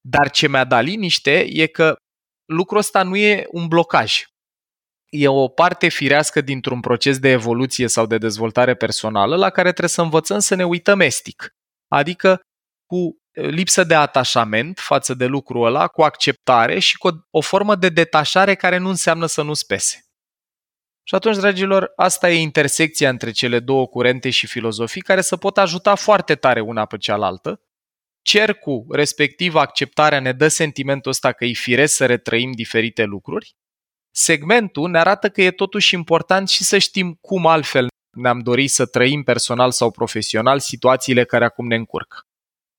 Dar 0.00 0.30
ce 0.30 0.48
mi-a 0.48 0.64
dat 0.64 0.84
liniște 0.84 1.46
e 1.48 1.66
că 1.66 1.96
lucrul 2.44 2.78
ăsta 2.78 3.02
nu 3.02 3.16
e 3.16 3.46
un 3.50 3.68
blocaj. 3.68 4.24
E 5.08 5.28
o 5.28 5.48
parte 5.48 5.88
firească 5.88 6.40
dintr-un 6.40 6.80
proces 6.80 7.18
de 7.18 7.28
evoluție 7.28 7.88
sau 7.88 8.06
de 8.06 8.18
dezvoltare 8.18 8.74
personală 8.74 9.36
la 9.36 9.50
care 9.50 9.68
trebuie 9.68 9.88
să 9.88 10.02
învățăm 10.02 10.38
să 10.38 10.54
ne 10.54 10.64
uităm 10.64 11.00
estic. 11.00 11.50
Adică 11.88 12.40
cu 12.86 13.16
lipsă 13.32 13.84
de 13.84 13.94
atașament 13.94 14.78
față 14.78 15.14
de 15.14 15.26
lucrul 15.26 15.66
ăla, 15.66 15.88
cu 15.88 16.02
acceptare 16.02 16.78
și 16.78 16.98
cu 16.98 17.08
o, 17.08 17.10
o 17.30 17.40
formă 17.40 17.74
de 17.74 17.88
detașare 17.88 18.54
care 18.54 18.76
nu 18.76 18.88
înseamnă 18.88 19.26
să 19.26 19.42
nu 19.42 19.54
spese. 19.54 20.00
Și 21.04 21.14
atunci, 21.14 21.36
dragilor, 21.36 21.92
asta 21.96 22.30
e 22.30 22.40
intersecția 22.40 23.08
între 23.08 23.30
cele 23.30 23.60
două 23.60 23.86
curente 23.86 24.30
și 24.30 24.46
filozofii 24.46 25.00
care 25.00 25.20
să 25.20 25.36
pot 25.36 25.58
ajuta 25.58 25.94
foarte 25.94 26.34
tare 26.34 26.60
una 26.60 26.84
pe 26.84 26.96
cealaltă. 26.96 27.60
Cercul, 28.22 28.86
respectiv 28.90 29.54
acceptarea, 29.54 30.20
ne 30.20 30.32
dă 30.32 30.48
sentimentul 30.48 31.10
ăsta 31.10 31.32
că 31.32 31.44
e 31.44 31.52
firesc 31.52 31.94
să 31.94 32.06
retrăim 32.06 32.52
diferite 32.52 33.04
lucruri. 33.04 33.56
Segmentul 34.10 34.90
ne 34.90 34.98
arată 34.98 35.30
că 35.30 35.42
e 35.42 35.50
totuși 35.50 35.94
important 35.94 36.48
și 36.48 36.64
să 36.64 36.78
știm 36.78 37.18
cum 37.20 37.46
altfel 37.46 37.88
ne-am 38.16 38.38
dorit 38.40 38.70
să 38.70 38.86
trăim 38.86 39.22
personal 39.22 39.70
sau 39.70 39.90
profesional 39.90 40.60
situațiile 40.60 41.24
care 41.24 41.44
acum 41.44 41.66
ne 41.66 41.74
încurcă. 41.74 42.26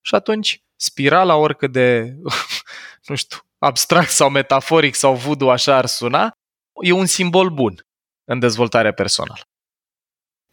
Și 0.01 0.15
atunci, 0.15 0.63
spirala, 0.75 1.35
oricât 1.35 1.71
de, 1.71 2.15
nu 3.07 3.15
știu, 3.15 3.37
abstract 3.57 4.09
sau 4.09 4.29
metaforic 4.29 4.95
sau 4.95 5.15
voodoo 5.15 5.51
așa 5.51 5.75
ar 5.75 5.85
suna, 5.85 6.31
e 6.81 6.91
un 6.91 7.05
simbol 7.05 7.49
bun 7.49 7.85
în 8.25 8.39
dezvoltarea 8.39 8.93
personală. 8.93 9.41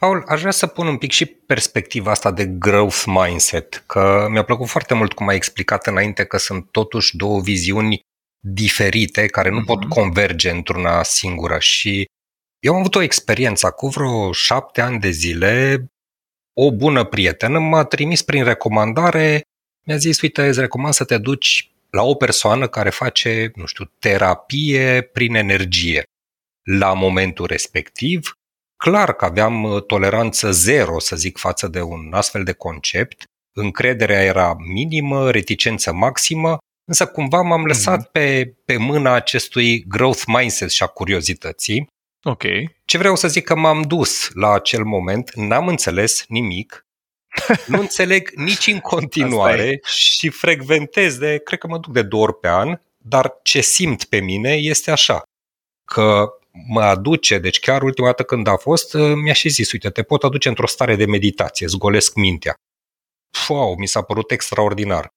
Paul, 0.01 0.25
aș 0.27 0.41
vrea 0.41 0.53
să 0.53 0.67
pun 0.67 0.87
un 0.87 0.99
pic 0.99 1.11
și 1.11 1.27
perspectiva 1.27 2.11
asta 2.11 2.31
de 2.31 2.47
growth 2.47 3.03
mindset, 3.07 3.83
că 3.87 4.27
mi-a 4.31 4.45
plăcut 4.45 4.69
foarte 4.69 4.95
mult 4.95 5.13
cum 5.13 5.29
ai 5.29 5.37
explicat 5.37 5.87
înainte 5.87 6.25
că 6.25 6.37
sunt 6.37 6.71
totuși 6.71 7.17
două 7.17 7.41
viziuni 7.41 8.01
diferite 8.43 9.27
care 9.27 9.51
nu 9.51 9.61
mm-hmm. 9.61 9.65
pot 9.65 9.85
converge 9.85 10.51
într-una 10.51 11.03
singură 11.03 11.59
și 11.59 12.05
eu 12.59 12.73
am 12.73 12.79
avut 12.79 12.95
o 12.95 13.03
experiență 13.03 13.71
cu 13.71 13.89
vreo 13.89 14.33
șapte 14.33 14.81
ani 14.81 15.01
de 15.01 15.11
zile, 15.11 15.87
o 16.53 16.73
bună 16.73 17.05
prietenă 17.05 17.59
m-a 17.59 17.85
trimis 17.85 18.23
prin 18.23 18.45
recomandare, 18.45 19.43
mi-a 19.87 19.97
zis, 19.97 20.21
uite, 20.21 20.47
îți 20.47 20.61
recomand 20.61 20.95
să 20.95 21.05
te 21.05 21.19
duci 21.19 21.71
la 21.91 22.03
o 22.03 22.15
persoană 22.15 22.69
care 22.69 22.91
face, 22.91 23.51
nu 23.55 23.67
știu, 23.67 23.93
terapie 23.99 25.01
prin 25.01 25.35
energie 25.35 26.03
la 26.79 26.93
momentul 26.93 27.47
respectiv. 27.47 28.39
Clar 28.77 29.13
că 29.13 29.25
aveam 29.25 29.63
uh, 29.63 29.83
toleranță 29.83 30.51
zero, 30.53 30.99
să 30.99 31.17
zic, 31.17 31.39
față 31.39 31.69
de 31.69 31.81
un 31.83 32.13
astfel 32.13 32.45
de 32.45 32.53
concept. 32.53 33.23
Încrederea 33.53 34.23
era 34.23 34.55
minimă, 34.59 35.31
reticență 35.31 35.93
maximă, 35.93 36.59
însă 36.85 37.07
cumva 37.07 37.41
m-am 37.41 37.65
lăsat 37.65 38.09
mm-hmm. 38.09 38.13
pe, 38.13 38.55
pe 38.65 38.77
mâna 38.77 39.13
acestui 39.13 39.85
growth 39.89 40.23
mindset 40.27 40.71
și 40.71 40.83
a 40.83 40.87
curiozității. 40.87 41.87
Ok. 42.23 42.43
Ce 42.85 42.99
vreau 42.99 43.17
să 43.17 43.29
zic 43.29 43.45
că 43.45 43.57
m-am 43.57 43.83
dus 43.83 44.31
la 44.35 44.53
acel 44.53 44.85
moment, 44.85 45.35
n-am 45.35 45.69
înțeles 45.69 46.25
nimic, 46.29 46.87
nu 47.67 47.81
înțeleg 47.87 48.31
nici 48.31 48.67
în 48.67 48.79
continuare 48.79 49.81
și 49.85 50.29
frecventez 50.29 51.19
de, 51.19 51.39
cred 51.39 51.59
că 51.59 51.67
mă 51.67 51.79
duc 51.79 51.93
de 51.93 52.03
două 52.03 52.23
ori 52.23 52.39
pe 52.39 52.49
an, 52.49 52.81
dar 52.97 53.39
ce 53.43 53.61
simt 53.61 54.05
pe 54.05 54.21
mine 54.21 54.53
este 54.53 54.91
așa, 54.91 55.23
că 55.85 56.29
mă 56.53 56.81
aduce, 56.81 57.39
deci 57.39 57.61
chiar 57.61 57.83
ultima 57.83 58.07
dată 58.07 58.23
când 58.23 58.47
a 58.47 58.57
fost, 58.57 58.95
uh, 58.95 59.15
mi-a 59.15 59.33
și 59.33 59.49
zis, 59.49 59.73
uite, 59.73 59.91
te 59.91 60.03
pot 60.03 60.23
aduce 60.23 60.49
într-o 60.49 60.67
stare 60.67 60.97
de 60.97 61.07
meditație, 61.07 61.67
zgolesc 61.67 62.15
mintea. 62.15 62.55
Wow, 63.49 63.75
mi 63.79 63.87
s-a 63.87 64.03
părut 64.03 64.31
extraordinar. 64.31 65.09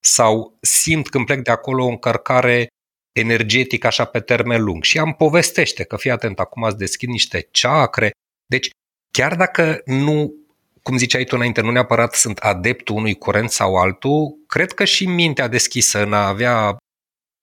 Sau 0.00 0.58
simt 0.60 1.08
când 1.08 1.26
plec 1.26 1.42
de 1.42 1.50
acolo 1.50 1.84
o 1.84 1.88
încărcare 1.88 2.66
energetică 3.12 3.86
așa 3.86 4.04
pe 4.04 4.20
termen 4.20 4.62
lung. 4.62 4.82
Și 4.82 4.98
am 4.98 5.12
povestește 5.12 5.84
că 5.84 5.96
fii 5.96 6.10
atent, 6.10 6.38
acum 6.38 6.64
ați 6.64 6.76
deschid 6.76 7.08
niște 7.08 7.48
ceacre. 7.50 8.10
Deci, 8.46 8.70
chiar 9.10 9.36
dacă 9.36 9.80
nu, 9.84 10.34
cum 10.82 10.96
ziceai 10.96 11.24
tu 11.24 11.36
înainte, 11.36 11.60
nu 11.60 11.70
neapărat 11.70 12.14
sunt 12.14 12.38
adeptul 12.38 12.96
unui 12.96 13.14
curent 13.14 13.50
sau 13.50 13.76
altul, 13.76 14.36
cred 14.46 14.72
că 14.72 14.84
și 14.84 15.06
mintea 15.06 15.48
deschisă 15.48 16.02
în 16.02 16.12
a 16.12 16.26
avea 16.26 16.76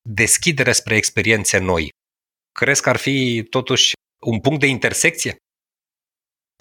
deschidere 0.10 0.72
spre 0.72 0.96
experiențe 0.96 1.58
noi 1.58 1.90
Crezi 2.56 2.82
că 2.82 2.90
ar 2.90 2.98
fi 2.98 3.44
totuși 3.50 3.94
un 4.26 4.40
punct 4.40 4.60
de 4.60 4.68
intersecție? 4.68 5.36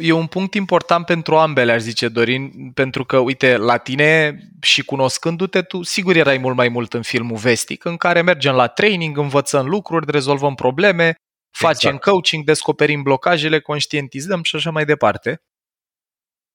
E 0.03 0.13
un 0.13 0.27
punct 0.27 0.55
important 0.55 1.07
pentru 1.07 1.37
ambele, 1.37 1.73
aș 1.73 1.81
zice, 1.81 2.09
Dorin, 2.09 2.71
pentru 2.73 3.05
că, 3.05 3.19
uite, 3.19 3.57
la 3.57 3.77
tine 3.77 4.39
și 4.61 4.85
cunoscându-te, 4.85 5.63
tu 5.63 5.83
sigur 5.83 6.17
erai 6.17 6.39
mult 6.39 6.57
mai 6.57 6.69
mult 6.69 6.95
în 6.95 7.03
filmul 7.03 7.37
vestic, 7.37 7.85
în 7.85 7.97
care 7.97 8.23
mergem 8.23 8.55
la 8.55 8.67
training, 8.69 9.19
învățăm 9.19 9.69
lucruri, 9.69 10.11
rezolvăm 10.11 10.55
probleme, 10.55 11.15
facem 11.57 11.95
exact. 11.95 12.11
coaching, 12.11 12.45
descoperim 12.45 13.03
blocajele, 13.03 13.61
conștientizăm 13.61 14.43
și 14.43 14.57
așa 14.57 14.71
mai 14.71 14.85
departe. 14.85 15.43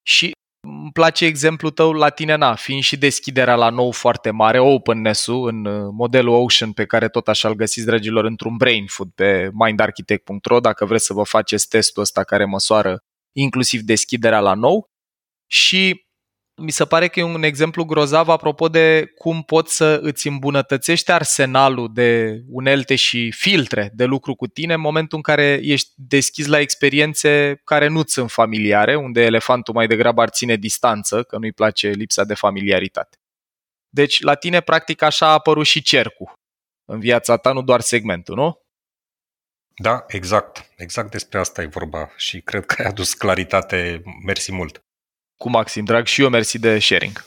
Și 0.06 0.32
îmi 0.90 1.06
place 1.06 1.26
exemplul 1.26 1.72
tău 1.72 1.94
la 1.94 2.10
tine, 2.10 2.36
na, 2.36 2.56
fiind 2.56 2.82
și 2.82 2.98
deschiderea 2.98 3.56
la 3.56 3.70
nou 3.70 3.92
foarte 3.92 4.32
mare, 4.32 4.60
openness-ul 4.60 5.48
în 5.48 5.66
uh, 5.66 5.90
modelul 5.92 6.34
Ocean 6.34 6.72
pe 6.72 6.86
care 6.86 7.10
tot 7.10 7.28
așa 7.28 7.48
îl 7.48 7.56
găsiți, 7.56 7.86
dragilor, 7.86 8.26
într-un 8.26 8.56
brain 8.58 8.86
food 8.86 9.10
pe 9.16 9.50
mindarchitect.ro 9.54 10.60
dacă 10.60 10.86
vreți 10.86 11.06
să 11.06 11.14
vă 11.14 11.24
faceți 11.24 11.68
testul 11.68 12.02
ăsta 12.02 12.24
care 12.24 12.46
măsoară 12.46 13.04
inclusiv 13.32 13.82
deschiderea 13.82 14.40
la 14.40 14.54
nou. 14.54 14.90
Și 15.48 16.08
mi 16.60 16.72
se 16.72 16.86
pare 16.86 17.08
că 17.08 17.20
e 17.20 17.24
un 17.24 17.44
exemplu 17.44 17.84
grozav 17.84 18.30
apropo 18.30 18.68
de 18.68 19.12
cum 19.18 19.44
poți 19.44 19.76
să 19.76 20.00
îți 20.02 20.28
îmbunătățești 20.28 21.12
arsenalul 21.12 21.94
de 21.94 22.42
unelte 22.48 22.96
și 22.96 23.32
filtre 23.32 23.92
de 23.94 24.06
lucru 24.06 24.36
cu 24.36 24.48
tine 24.48 24.74
în 24.74 24.80
momentul 24.80 25.18
în 25.18 25.24
care 25.24 25.60
ești 25.62 25.90
deschis 25.96 26.48
la 26.48 26.60
experiențe 26.60 27.62
care 27.64 27.88
nu 27.88 28.04
sunt 28.06 28.32
familiare, 28.32 28.96
unde 28.96 29.22
elefantul 29.22 29.74
mai 29.74 29.88
degrabă 29.88 30.22
ar 30.22 30.30
ține 30.30 30.56
distanță, 30.56 31.24
că 31.24 31.38
nu-i 31.38 31.54
place 31.54 31.90
lipsa 31.90 32.24
de 32.24 32.34
familiaritate. 32.34 33.18
Deci, 33.90 34.22
la 34.22 34.36
tine, 34.36 34.62
practic, 34.62 35.02
așa 35.02 35.26
a 35.28 35.34
apărut 35.34 35.66
și 35.66 35.82
cercul 35.82 36.32
în 36.86 37.00
viața 37.00 37.38
ta, 37.38 37.52
nu 37.52 37.62
doar 37.62 37.82
segmentul, 37.82 38.36
nu? 38.36 38.58
Da, 39.76 40.04
exact. 40.08 40.72
Exact 40.78 41.12
despre 41.12 41.40
asta 41.40 41.62
e 41.62 41.66
vorba 41.66 42.10
și 42.16 42.42
cred 42.42 42.66
că 42.66 42.82
ai 42.82 42.88
adus 42.88 43.14
claritate. 43.14 44.04
Mersi 44.26 44.52
mult 44.52 44.84
cu 45.40 45.50
Maxim 45.50 45.86
Drag 45.86 46.06
și 46.06 46.22
eu 46.22 46.30
mersi 46.30 46.60
de 46.60 46.80
sharing. 46.80 47.24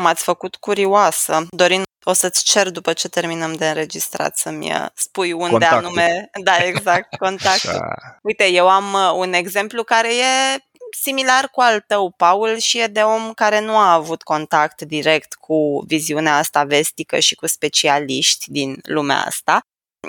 M-ați 0.00 0.22
făcut 0.22 0.56
curioasă. 0.56 1.46
Dorin, 1.50 1.82
o 2.04 2.12
să-ți 2.12 2.44
cer 2.44 2.70
după 2.70 2.92
ce 2.92 3.08
terminăm 3.08 3.52
de 3.52 3.68
înregistrat 3.68 4.36
să-mi 4.36 4.72
uh, 4.72 4.86
spui 4.94 5.32
unde 5.32 5.50
contactul. 5.50 5.78
anume... 5.78 6.30
Da, 6.42 6.56
exact, 6.56 7.16
contactul. 7.24 7.70
Așa. 7.70 8.18
Uite, 8.22 8.46
eu 8.46 8.68
am 8.68 8.92
uh, 8.92 9.12
un 9.14 9.32
exemplu 9.32 9.82
care 9.82 10.14
e 10.14 10.58
similar 11.00 11.48
cu 11.48 11.60
al 11.60 11.80
tău, 11.86 12.10
Paul, 12.16 12.56
și 12.56 12.78
e 12.80 12.86
de 12.86 13.00
om 13.00 13.32
care 13.32 13.60
nu 13.60 13.76
a 13.76 13.92
avut 13.92 14.22
contact 14.22 14.82
direct 14.82 15.34
cu 15.34 15.84
viziunea 15.86 16.36
asta 16.36 16.64
vestică 16.64 17.18
și 17.18 17.34
cu 17.34 17.46
specialiști 17.46 18.50
din 18.50 18.78
lumea 18.82 19.22
asta. 19.24 19.60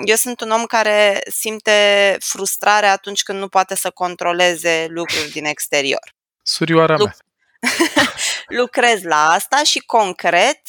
Eu 0.04 0.14
sunt 0.14 0.40
un 0.40 0.50
om 0.50 0.64
care 0.64 1.20
simte 1.30 2.16
frustrare 2.20 2.86
atunci 2.86 3.22
când 3.22 3.38
nu 3.38 3.48
poate 3.48 3.74
să 3.74 3.90
controleze 3.90 4.86
lucruri 4.88 5.30
din 5.30 5.44
exterior. 5.44 6.18
Surioara 6.42 6.96
mea. 6.96 7.16
Lucrez 8.60 9.02
la 9.02 9.30
asta 9.30 9.62
și 9.62 9.78
concret 9.78 10.60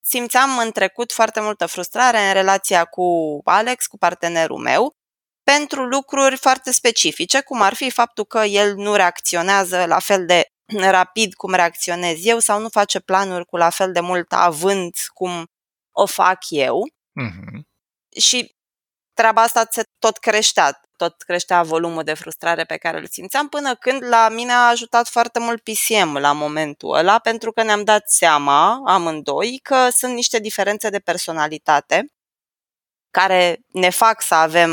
simțeam 0.00 0.58
în 0.58 0.70
trecut 0.70 1.12
foarte 1.12 1.40
multă 1.40 1.66
frustrare 1.66 2.18
în 2.18 2.32
relația 2.32 2.84
cu 2.84 3.40
Alex, 3.44 3.86
cu 3.86 3.98
partenerul 3.98 4.58
meu, 4.58 4.96
pentru 5.42 5.84
lucruri 5.84 6.36
foarte 6.36 6.72
specifice, 6.72 7.40
cum 7.40 7.62
ar 7.62 7.74
fi 7.74 7.90
faptul 7.90 8.24
că 8.24 8.38
el 8.38 8.74
nu 8.74 8.94
reacționează 8.94 9.84
la 9.84 9.98
fel 9.98 10.26
de 10.26 10.44
rapid 10.98 11.34
cum 11.34 11.54
reacționez 11.54 12.26
eu 12.26 12.38
sau 12.38 12.60
nu 12.60 12.68
face 12.68 13.00
planuri 13.00 13.44
cu 13.44 13.56
la 13.56 13.70
fel 13.70 13.92
de 13.92 14.00
mult 14.00 14.32
avânt 14.32 14.96
cum 15.14 15.46
o 15.90 16.06
fac 16.06 16.38
eu. 16.48 16.88
Mm-hmm. 17.22 17.60
Și 18.20 18.54
treaba 19.14 19.42
asta 19.42 19.66
se 19.70 19.82
tot 19.98 20.18
creștea 20.18 20.80
tot 21.00 21.22
creștea 21.22 21.62
volumul 21.62 22.02
de 22.02 22.14
frustrare 22.14 22.64
pe 22.64 22.76
care 22.76 22.98
îl 22.98 23.06
simțeam, 23.10 23.48
până 23.48 23.74
când 23.74 24.04
la 24.08 24.28
mine 24.28 24.52
a 24.52 24.68
ajutat 24.68 25.08
foarte 25.08 25.38
mult 25.38 25.62
PCM 25.62 26.16
la 26.16 26.32
momentul 26.32 26.96
ăla, 26.96 27.18
pentru 27.18 27.52
că 27.52 27.62
ne-am 27.62 27.84
dat 27.84 28.10
seama, 28.10 28.82
amândoi, 28.86 29.60
că 29.62 29.88
sunt 29.90 30.14
niște 30.14 30.38
diferențe 30.38 30.90
de 30.90 30.98
personalitate 30.98 32.12
care 33.10 33.58
ne 33.72 33.90
fac 33.90 34.22
să 34.22 34.34
avem 34.34 34.70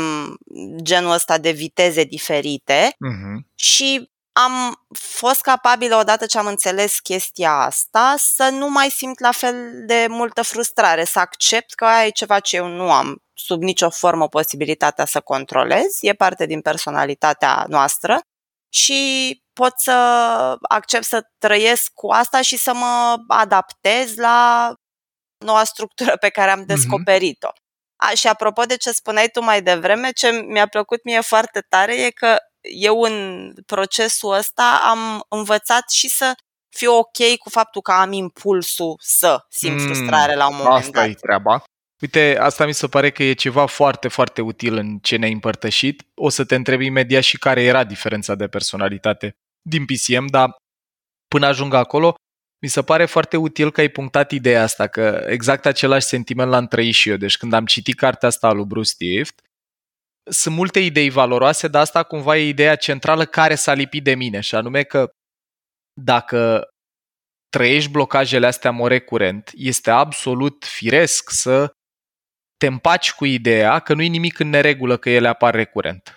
genul 0.82 1.12
ăsta 1.12 1.38
de 1.38 1.50
viteze 1.50 2.04
diferite 2.04 2.88
uh-huh. 2.88 3.54
și 3.54 4.10
am 4.46 4.84
fost 4.98 5.40
capabilă, 5.40 5.96
odată 5.96 6.26
ce 6.26 6.38
am 6.38 6.46
înțeles 6.46 6.98
chestia 6.98 7.52
asta, 7.52 8.14
să 8.18 8.48
nu 8.52 8.68
mai 8.68 8.90
simt 8.90 9.20
la 9.20 9.32
fel 9.32 9.86
de 9.86 10.06
multă 10.08 10.42
frustrare, 10.42 11.04
să 11.04 11.18
accept 11.18 11.74
că 11.74 11.84
aia 11.84 12.06
e 12.06 12.10
ceva 12.10 12.40
ce 12.40 12.56
eu 12.56 12.66
nu 12.66 12.92
am 12.92 13.22
sub 13.34 13.62
nicio 13.62 13.90
formă 13.90 14.28
posibilitatea 14.28 15.04
să 15.04 15.20
controlez, 15.20 15.98
e 16.00 16.12
parte 16.12 16.46
din 16.46 16.60
personalitatea 16.60 17.64
noastră 17.68 18.20
și 18.68 19.42
pot 19.52 19.72
să 19.76 19.92
accept 20.62 21.04
să 21.04 21.28
trăiesc 21.38 21.90
cu 21.94 22.10
asta 22.10 22.40
și 22.40 22.56
să 22.56 22.74
mă 22.74 23.16
adaptez 23.28 24.16
la 24.16 24.72
noua 25.44 25.64
structură 25.64 26.16
pe 26.16 26.28
care 26.28 26.50
am 26.50 26.58
mhm. 26.58 26.68
descoperit-o. 26.68 27.48
A, 27.96 28.10
și 28.14 28.28
apropo 28.28 28.62
de 28.62 28.76
ce 28.76 28.90
spuneai 28.90 29.28
tu 29.28 29.42
mai 29.42 29.62
devreme, 29.62 30.10
ce 30.10 30.30
mi-a 30.30 30.66
plăcut 30.66 31.04
mie 31.04 31.20
foarte 31.20 31.60
tare 31.60 31.94
e 31.94 32.10
că 32.10 32.36
eu 32.60 33.00
în 33.00 33.52
procesul 33.66 34.32
ăsta 34.32 34.80
am 34.84 35.24
învățat 35.28 35.90
și 35.90 36.08
să 36.08 36.34
fiu 36.68 36.92
ok 36.92 37.36
cu 37.38 37.48
faptul 37.48 37.82
că 37.82 37.92
am 37.92 38.12
impulsul 38.12 38.96
să 39.00 39.44
simt 39.48 39.78
mm, 39.78 39.84
frustrare 39.84 40.34
la 40.34 40.48
un 40.48 40.56
moment 40.56 40.74
asta 40.74 40.90
dat. 40.90 41.00
Asta 41.00 41.10
e 41.10 41.14
treaba. 41.14 41.62
Uite, 42.00 42.38
asta 42.40 42.66
mi 42.66 42.74
se 42.74 42.86
pare 42.86 43.10
că 43.10 43.22
e 43.22 43.32
ceva 43.32 43.66
foarte, 43.66 44.08
foarte 44.08 44.40
util 44.40 44.76
în 44.76 44.98
ce 44.98 45.16
ne-ai 45.16 45.32
împărtășit. 45.32 46.02
O 46.14 46.28
să 46.28 46.44
te 46.44 46.54
întreb 46.54 46.80
imediat 46.80 47.22
și 47.22 47.38
care 47.38 47.62
era 47.62 47.84
diferența 47.84 48.34
de 48.34 48.48
personalitate 48.48 49.36
din 49.62 49.84
PCM, 49.84 50.26
dar 50.26 50.56
până 51.28 51.46
ajung 51.46 51.74
acolo, 51.74 52.14
mi 52.62 52.68
se 52.68 52.82
pare 52.82 53.04
foarte 53.04 53.36
util 53.36 53.72
că 53.72 53.80
ai 53.80 53.88
punctat 53.88 54.30
ideea 54.30 54.62
asta, 54.62 54.86
că 54.86 55.26
exact 55.28 55.66
același 55.66 56.06
sentiment 56.06 56.50
l-am 56.50 56.66
trăit 56.66 56.94
și 56.94 57.08
eu. 57.08 57.16
Deci 57.16 57.36
când 57.36 57.52
am 57.52 57.64
citit 57.64 57.96
cartea 57.96 58.28
asta 58.28 58.46
a 58.46 58.52
lui 58.52 58.64
Bruce 58.64 58.88
Stift, 58.88 59.40
sunt 60.28 60.54
multe 60.54 60.80
idei 60.80 61.10
valoroase, 61.10 61.68
dar 61.68 61.82
asta 61.82 62.02
cumva 62.02 62.36
e 62.36 62.48
ideea 62.48 62.76
centrală 62.76 63.24
care 63.24 63.54
s-a 63.54 63.72
lipit 63.72 64.04
de 64.04 64.14
mine, 64.14 64.40
și 64.40 64.54
anume 64.54 64.82
că 64.82 65.10
dacă 66.00 66.68
trăiești 67.48 67.90
blocajele 67.90 68.46
astea 68.46 68.70
mă 68.70 68.88
recurent, 68.88 69.50
este 69.54 69.90
absolut 69.90 70.64
firesc 70.64 71.30
să 71.30 71.72
te 72.56 72.66
împaci 72.66 73.12
cu 73.12 73.24
ideea 73.24 73.78
că 73.78 73.94
nu 73.94 74.02
e 74.02 74.06
nimic 74.06 74.38
în 74.38 74.48
neregulă 74.48 74.96
că 74.96 75.10
ele 75.10 75.28
apar 75.28 75.54
recurent. 75.54 76.16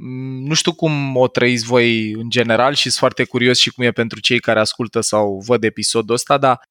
Mm, 0.00 0.42
nu 0.42 0.54
știu 0.54 0.74
cum 0.74 1.16
o 1.16 1.28
trăiți 1.28 1.64
voi 1.64 2.10
în 2.10 2.30
general 2.30 2.74
și 2.74 2.82
sunt 2.82 2.94
foarte 2.94 3.24
curios 3.24 3.58
și 3.58 3.70
cum 3.70 3.84
e 3.84 3.90
pentru 3.90 4.20
cei 4.20 4.40
care 4.40 4.60
ascultă 4.60 5.00
sau 5.00 5.38
văd 5.38 5.64
episodul 5.64 6.14
ăsta, 6.14 6.38
dar 6.38 6.62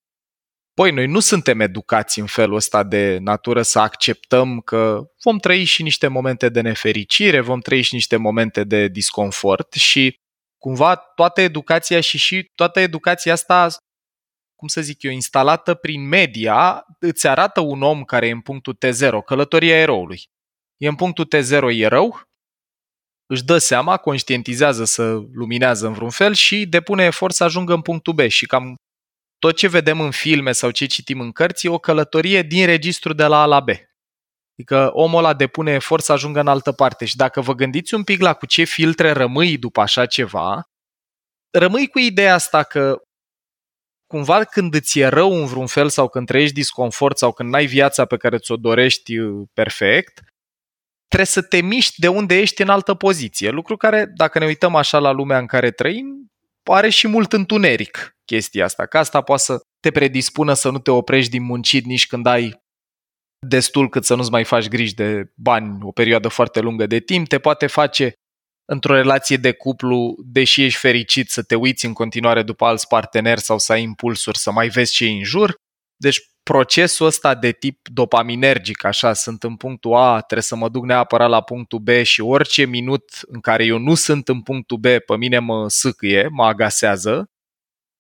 Păi, 0.81 0.91
noi 0.91 1.07
nu 1.07 1.19
suntem 1.19 1.59
educați 1.59 2.19
în 2.19 2.25
felul 2.25 2.55
ăsta 2.55 2.83
de 2.83 3.17
natură 3.17 3.61
să 3.61 3.79
acceptăm 3.79 4.59
că 4.59 5.01
vom 5.23 5.37
trăi 5.37 5.63
și 5.63 5.83
niște 5.83 6.07
momente 6.07 6.49
de 6.49 6.61
nefericire, 6.61 7.39
vom 7.39 7.59
trăi 7.59 7.81
și 7.81 7.93
niște 7.93 8.15
momente 8.15 8.63
de 8.63 8.87
disconfort 8.87 9.73
și 9.73 10.19
cumva 10.57 10.95
toată 10.95 11.41
educația 11.41 12.01
și 12.01 12.17
și 12.17 12.51
toată 12.55 12.79
educația 12.79 13.33
asta, 13.33 13.67
cum 14.55 14.67
să 14.67 14.81
zic 14.81 15.03
eu, 15.03 15.11
instalată 15.11 15.73
prin 15.73 16.07
media, 16.07 16.85
îți 16.99 17.27
arată 17.27 17.59
un 17.59 17.81
om 17.81 18.03
care 18.03 18.27
e 18.27 18.31
în 18.31 18.41
punctul 18.41 18.77
T0, 18.85 19.17
călătoria 19.25 19.75
eroului. 19.75 20.21
E 20.77 20.87
în 20.87 20.95
punctul 20.95 21.27
T0 21.35 21.61
e 21.71 21.87
rău, 21.87 22.21
își 23.25 23.43
dă 23.43 23.57
seama, 23.57 23.97
conștientizează 23.97 24.83
să 24.83 25.21
luminează 25.31 25.87
în 25.87 25.93
vreun 25.93 26.09
fel 26.09 26.33
și 26.33 26.65
depune 26.65 27.03
efort 27.03 27.33
să 27.33 27.43
ajungă 27.43 27.73
în 27.73 27.81
punctul 27.81 28.13
B 28.13 28.19
și 28.19 28.45
cam 28.45 28.75
tot 29.45 29.55
ce 29.55 29.67
vedem 29.67 29.99
în 30.01 30.11
filme 30.11 30.51
sau 30.51 30.71
ce 30.71 30.85
citim 30.85 31.19
în 31.19 31.31
cărți 31.31 31.65
e 31.65 31.69
o 31.69 31.77
călătorie 31.77 32.41
din 32.41 32.65
registru 32.65 33.13
de 33.13 33.25
la 33.25 33.41
A 33.41 33.45
la 33.45 33.59
B. 33.59 33.69
Adică 34.57 34.89
omul 34.93 35.17
ăla 35.17 35.33
depune 35.33 35.71
efort 35.71 36.03
să 36.03 36.11
ajungă 36.11 36.39
în 36.39 36.47
altă 36.47 36.71
parte 36.71 37.05
și 37.05 37.15
dacă 37.15 37.41
vă 37.41 37.53
gândiți 37.53 37.93
un 37.93 38.03
pic 38.03 38.21
la 38.21 38.33
cu 38.33 38.45
ce 38.45 38.63
filtre 38.63 39.11
rămâi 39.11 39.57
după 39.57 39.81
așa 39.81 40.05
ceva, 40.05 40.69
rămâi 41.49 41.87
cu 41.87 41.99
ideea 41.99 42.33
asta 42.33 42.63
că 42.63 43.01
cumva 44.07 44.43
când 44.43 44.73
îți 44.73 44.99
e 44.99 45.07
rău 45.07 45.33
în 45.33 45.45
vreun 45.45 45.67
fel 45.67 45.89
sau 45.89 46.09
când 46.09 46.27
trăiești 46.27 46.53
disconfort 46.53 47.17
sau 47.17 47.31
când 47.31 47.49
n-ai 47.49 47.65
viața 47.65 48.05
pe 48.05 48.17
care 48.17 48.37
ți-o 48.37 48.55
dorești 48.55 49.17
uh, 49.17 49.47
perfect, 49.53 50.21
trebuie 51.07 51.27
să 51.27 51.41
te 51.41 51.61
miști 51.61 51.99
de 51.99 52.07
unde 52.07 52.37
ești 52.37 52.61
în 52.61 52.69
altă 52.69 52.93
poziție. 52.93 53.49
Lucru 53.49 53.77
care, 53.77 54.05
dacă 54.15 54.39
ne 54.39 54.45
uităm 54.45 54.75
așa 54.75 54.99
la 54.99 55.11
lumea 55.11 55.37
în 55.37 55.45
care 55.45 55.71
trăim, 55.71 56.31
are 56.63 56.89
și 56.89 57.07
mult 57.07 57.33
întuneric 57.33 58.14
chestia 58.25 58.65
asta, 58.65 58.85
că 58.85 58.97
asta 58.97 59.21
poate 59.21 59.41
să 59.41 59.61
te 59.79 59.91
predispună 59.91 60.53
să 60.53 60.69
nu 60.69 60.79
te 60.79 60.91
oprești 60.91 61.31
din 61.31 61.43
muncit 61.43 61.85
nici 61.85 62.07
când 62.07 62.25
ai 62.25 62.63
destul 63.47 63.89
cât 63.89 64.05
să 64.05 64.15
nu-ți 64.15 64.31
mai 64.31 64.43
faci 64.43 64.67
griji 64.67 64.93
de 64.93 65.31
bani 65.35 65.77
o 65.81 65.91
perioadă 65.91 66.27
foarte 66.27 66.59
lungă 66.59 66.85
de 66.85 66.99
timp, 66.99 67.27
te 67.27 67.39
poate 67.39 67.67
face 67.67 68.13
într-o 68.65 68.93
relație 68.93 69.37
de 69.37 69.51
cuplu, 69.51 70.15
deși 70.25 70.63
ești 70.63 70.79
fericit, 70.79 71.29
să 71.29 71.43
te 71.43 71.55
uiți 71.55 71.85
în 71.85 71.93
continuare 71.93 72.43
după 72.43 72.65
alți 72.65 72.87
parteneri 72.87 73.41
sau 73.41 73.59
să 73.59 73.71
ai 73.71 73.81
impulsuri 73.81 74.37
să 74.37 74.51
mai 74.51 74.67
vezi 74.67 74.93
ce 74.93 75.05
e 75.05 75.09
în 75.09 75.23
jur. 75.23 75.55
Deci 75.97 76.19
procesul 76.43 77.05
ăsta 77.05 77.35
de 77.35 77.51
tip 77.51 77.87
dopaminergic, 77.87 78.83
așa, 78.83 79.13
sunt 79.13 79.43
în 79.43 79.55
punctul 79.55 79.93
A, 79.93 80.17
trebuie 80.17 80.41
să 80.41 80.55
mă 80.55 80.69
duc 80.69 80.85
neapărat 80.85 81.29
la 81.29 81.41
punctul 81.41 81.79
B 81.79 81.89
și 82.03 82.21
orice 82.21 82.65
minut 82.65 83.03
în 83.25 83.39
care 83.39 83.65
eu 83.65 83.77
nu 83.77 83.95
sunt 83.95 84.27
în 84.27 84.41
punctul 84.41 84.77
B, 84.77 84.85
pe 84.85 85.17
mine 85.17 85.39
mă 85.39 85.69
sâcâie, 85.69 86.27
mă 86.31 86.45
agasează, 86.45 87.29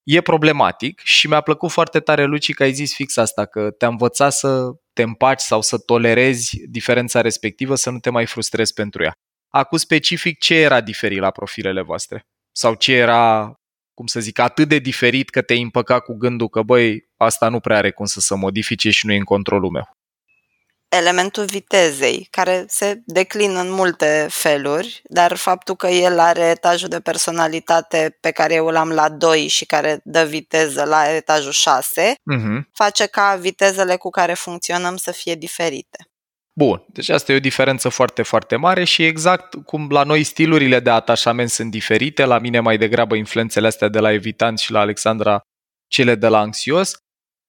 e 0.05 0.21
problematic 0.21 0.99
și 1.03 1.27
mi-a 1.27 1.41
plăcut 1.41 1.71
foarte 1.71 1.99
tare, 1.99 2.23
Luci, 2.23 2.53
că 2.53 2.63
ai 2.63 2.73
zis 2.73 2.95
fix 2.95 3.17
asta, 3.17 3.45
că 3.45 3.71
te-a 3.71 3.87
învățat 3.87 4.33
să 4.33 4.71
te 4.93 5.01
împaci 5.01 5.39
sau 5.39 5.61
să 5.61 5.77
tolerezi 5.77 6.57
diferența 6.67 7.21
respectivă, 7.21 7.75
să 7.75 7.89
nu 7.89 7.99
te 7.99 8.09
mai 8.09 8.25
frustrezi 8.25 8.73
pentru 8.73 9.03
ea. 9.03 9.13
Acum 9.53 9.77
specific, 9.77 10.39
ce 10.39 10.55
era 10.55 10.81
diferit 10.81 11.19
la 11.19 11.31
profilele 11.31 11.81
voastre? 11.81 12.21
Sau 12.51 12.73
ce 12.73 12.93
era 12.93 13.53
cum 13.93 14.05
să 14.05 14.19
zic, 14.19 14.39
atât 14.39 14.67
de 14.67 14.79
diferit 14.79 15.29
că 15.29 15.41
te-ai 15.41 15.61
împăcat 15.61 16.03
cu 16.03 16.13
gândul 16.13 16.49
că, 16.49 16.61
băi, 16.61 17.09
asta 17.17 17.49
nu 17.49 17.59
prea 17.59 17.77
are 17.77 17.91
cum 17.91 18.05
să 18.05 18.19
se 18.19 18.35
modifice 18.35 18.89
și 18.89 19.05
nu 19.05 19.13
e 19.13 19.17
în 19.17 19.23
controlul 19.23 19.69
meu. 19.69 19.94
Elementul 20.89 21.45
vitezei, 21.45 22.27
care 22.31 22.65
se 22.67 23.01
declină 23.05 23.59
în 23.59 23.71
multe 23.71 24.27
feluri, 24.29 25.01
dar 25.03 25.35
faptul 25.35 25.75
că 25.75 25.87
el 25.87 26.19
are 26.19 26.41
etajul 26.41 26.89
de 26.89 26.99
personalitate 26.99 28.17
pe 28.21 28.31
care 28.31 28.53
eu 28.53 28.67
l-am 28.67 28.89
la 28.89 29.09
2 29.09 29.47
și 29.47 29.65
care 29.65 29.99
dă 30.03 30.23
viteză 30.23 30.83
la 30.83 31.09
etajul 31.09 31.51
6, 31.51 32.11
uh-huh. 32.11 32.15
Mhm. 32.23 32.69
face 32.73 33.05
ca 33.05 33.35
vitezele 33.35 33.95
cu 33.95 34.09
care 34.09 34.33
funcționăm 34.33 34.95
să 34.95 35.11
fie 35.11 35.35
diferite. 35.35 36.09
Bun, 36.57 36.85
deci 36.87 37.09
asta 37.09 37.31
e 37.31 37.35
o 37.35 37.39
diferență 37.39 37.89
foarte, 37.89 38.23
foarte 38.23 38.55
mare 38.55 38.83
și 38.83 39.05
exact 39.05 39.55
cum 39.65 39.89
la 39.89 40.03
noi 40.03 40.23
stilurile 40.23 40.79
de 40.79 40.89
atașament 40.89 41.49
sunt 41.49 41.71
diferite, 41.71 42.25
la 42.25 42.39
mine 42.39 42.59
mai 42.59 42.77
degrabă 42.77 43.15
influențele 43.15 43.67
astea 43.67 43.87
de 43.87 43.99
la 43.99 44.11
evitant 44.11 44.59
și 44.59 44.71
la 44.71 44.79
Alexandra 44.79 45.41
cele 45.87 46.15
de 46.15 46.27
la 46.27 46.39
anxios, 46.39 46.93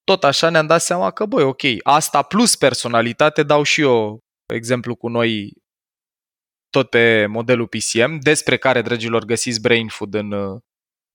tot 0.07 0.25
așa 0.25 0.49
ne-am 0.51 0.67
dat 0.67 0.81
seama 0.81 1.11
că, 1.11 1.27
băi, 1.27 1.43
ok, 1.43 1.63
asta 1.83 2.23
plus 2.23 2.57
personalitate, 2.57 3.43
dau 3.43 3.63
și 3.63 3.81
eu 3.81 4.19
exemplu 4.55 4.95
cu 4.95 5.09
noi 5.09 5.53
tot 6.71 6.91
pe 6.91 7.27
modelul 7.27 7.67
PCM, 7.67 8.19
despre 8.19 8.57
care, 8.57 8.83
dragilor, 8.83 9.25
găsiți 9.25 9.61
Brain 9.61 9.89
Food 9.89 10.15
în, 10.15 10.33
în 10.33 10.61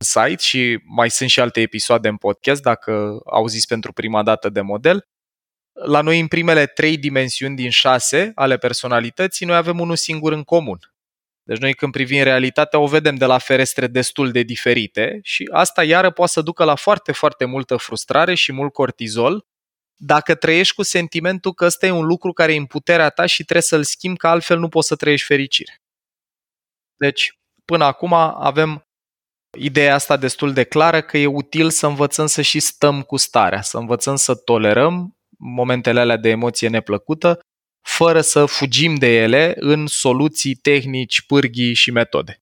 site 0.04 0.42
și 0.42 0.80
mai 0.84 1.10
sunt 1.10 1.30
și 1.30 1.40
alte 1.40 1.62
episoade 1.62 2.08
în 2.08 2.18
podcast 2.18 2.62
dacă 2.62 3.20
auziți 3.26 3.68
pentru 3.68 3.94
prima 3.94 4.24
dată 4.24 4.50
de 4.50 4.62
model 4.62 5.06
la 5.74 6.02
noi 6.02 6.20
în 6.20 6.28
primele 6.28 6.66
trei 6.66 6.98
dimensiuni 6.98 7.56
din 7.56 7.70
șase 7.70 8.32
ale 8.36 8.58
personalității, 8.58 9.46
noi 9.46 9.56
avem 9.56 9.80
unul 9.80 9.96
singur 9.96 10.32
în 10.32 10.44
comun. 10.44 10.91
Deci 11.52 11.60
noi 11.60 11.74
când 11.74 11.92
privim 11.92 12.24
realitatea 12.24 12.80
o 12.80 12.88
vedem 12.88 13.16
de 13.16 13.26
la 13.26 13.38
ferestre 13.38 13.88
destul 13.88 14.32
de 14.32 14.44
diferite 14.44 15.20
și 15.24 15.50
asta 15.54 15.84
iară 15.84 16.12
poate 16.12 16.32
să 16.32 16.42
ducă 16.42 16.64
la 16.64 16.76
foarte, 16.76 17.12
foarte 17.12 17.46
multă 17.46 17.76
frustrare 17.76 18.34
și 18.36 18.52
mult 18.52 18.74
cortizol 18.74 19.46
dacă 19.96 20.36
trăiești 20.36 20.76
cu 20.76 20.84
sentimentul 20.84 21.54
că 21.54 21.66
ăsta 21.66 21.86
e 21.86 21.92
un 21.92 22.06
lucru 22.06 22.34
care 22.34 22.54
e 22.54 22.58
în 22.58 22.66
puterea 22.66 23.10
ta 23.10 23.26
și 23.26 23.44
trebuie 23.44 23.62
să-l 23.62 23.84
schimbi, 23.84 24.18
că 24.18 24.28
altfel 24.28 24.60
nu 24.60 24.70
poți 24.70 24.88
să 24.88 24.96
trăiești 24.96 25.26
fericire. 25.26 25.82
Deci, 26.96 27.38
până 27.66 27.84
acum 27.84 28.14
avem 28.14 28.86
ideea 29.58 29.94
asta 29.94 30.18
destul 30.18 30.54
de 30.54 30.64
clară 30.64 31.02
că 31.02 31.18
e 31.18 31.26
util 31.26 31.70
să 31.70 31.88
învățăm 31.88 32.26
să 32.26 32.42
și 32.42 32.60
stăm 32.60 33.02
cu 33.02 33.18
starea, 33.18 33.62
să 33.62 33.78
învățăm 33.78 34.16
să 34.16 34.36
tolerăm 34.36 35.18
momentele 35.38 36.00
alea 36.00 36.18
de 36.18 36.30
emoție 36.30 36.68
neplăcută, 36.68 37.40
fără 37.82 38.22
să 38.22 38.46
fugim 38.46 38.96
de 38.96 39.08
ele 39.08 39.54
în 39.56 39.88
soluții, 39.88 40.56
tehnici, 40.56 41.22
pârghii 41.22 41.74
și 41.74 41.92
metode. 41.92 42.42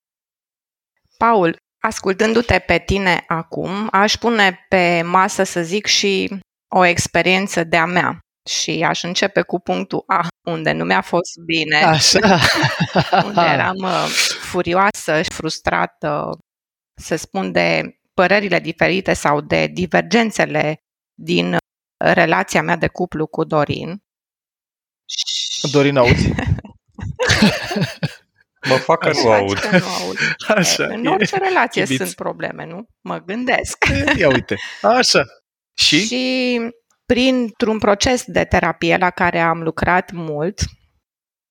Paul, 1.17 1.58
ascultându-te 1.80 2.60
pe 2.60 2.78
tine 2.86 3.23
acum, 3.28 3.88
aș 3.91 4.15
pune 4.15 4.65
pe 4.69 5.02
masă, 5.02 5.43
să 5.43 5.62
zic, 5.62 5.86
și 5.86 6.39
o 6.75 6.86
experiență 6.86 7.63
de-a 7.63 7.86
mea. 7.86 8.19
Și 8.49 8.84
aș 8.88 9.04
începe 9.04 9.41
cu 9.41 9.60
punctul 9.60 10.04
A, 10.08 10.28
unde 10.47 10.71
nu 10.71 10.84
mi-a 10.84 11.02
fost 11.02 11.39
bine. 11.45 11.75
Așa. 11.75 12.39
unde 13.25 13.41
eram 13.41 13.78
uh, 13.78 14.06
furioasă 14.41 15.21
și 15.21 15.34
frustrată, 15.34 16.38
să 17.02 17.15
spun, 17.15 17.52
de 17.52 17.99
părerile 18.13 18.60
diferite 18.60 19.13
sau 19.13 19.41
de 19.41 19.67
divergențele 19.67 20.78
din 21.21 21.58
relația 21.97 22.62
mea 22.62 22.75
de 22.75 22.88
cuplu 22.88 23.28
cu 23.28 23.43
Dorin. 23.43 24.02
Dorin, 25.72 25.98
auzi? 25.98 26.30
Mă 28.69 28.76
fac 28.76 29.00
că 29.00 29.12
nu 29.24 29.32
aud. 29.32 29.60
Că 29.60 29.78
nu 29.78 29.86
aud. 30.04 30.17
Așa, 30.58 30.86
în 30.86 31.06
orice 31.06 31.38
relație 31.38 31.84
chibiț. 31.84 31.98
sunt 32.02 32.15
probleme, 32.15 32.65
nu? 32.65 32.86
Mă 33.02 33.17
gândesc. 33.17 33.78
Ia 34.17 34.28
uite. 34.30 34.56
Așa. 34.82 35.24
Și? 35.78 36.06
Și 36.06 36.60
printr-un 37.06 37.78
proces 37.78 38.24
de 38.26 38.43
terapie 38.43 38.98
la 38.98 39.10
care 39.10 39.39
am 39.39 39.62
lucrat 39.62 40.12
mult, 40.12 40.60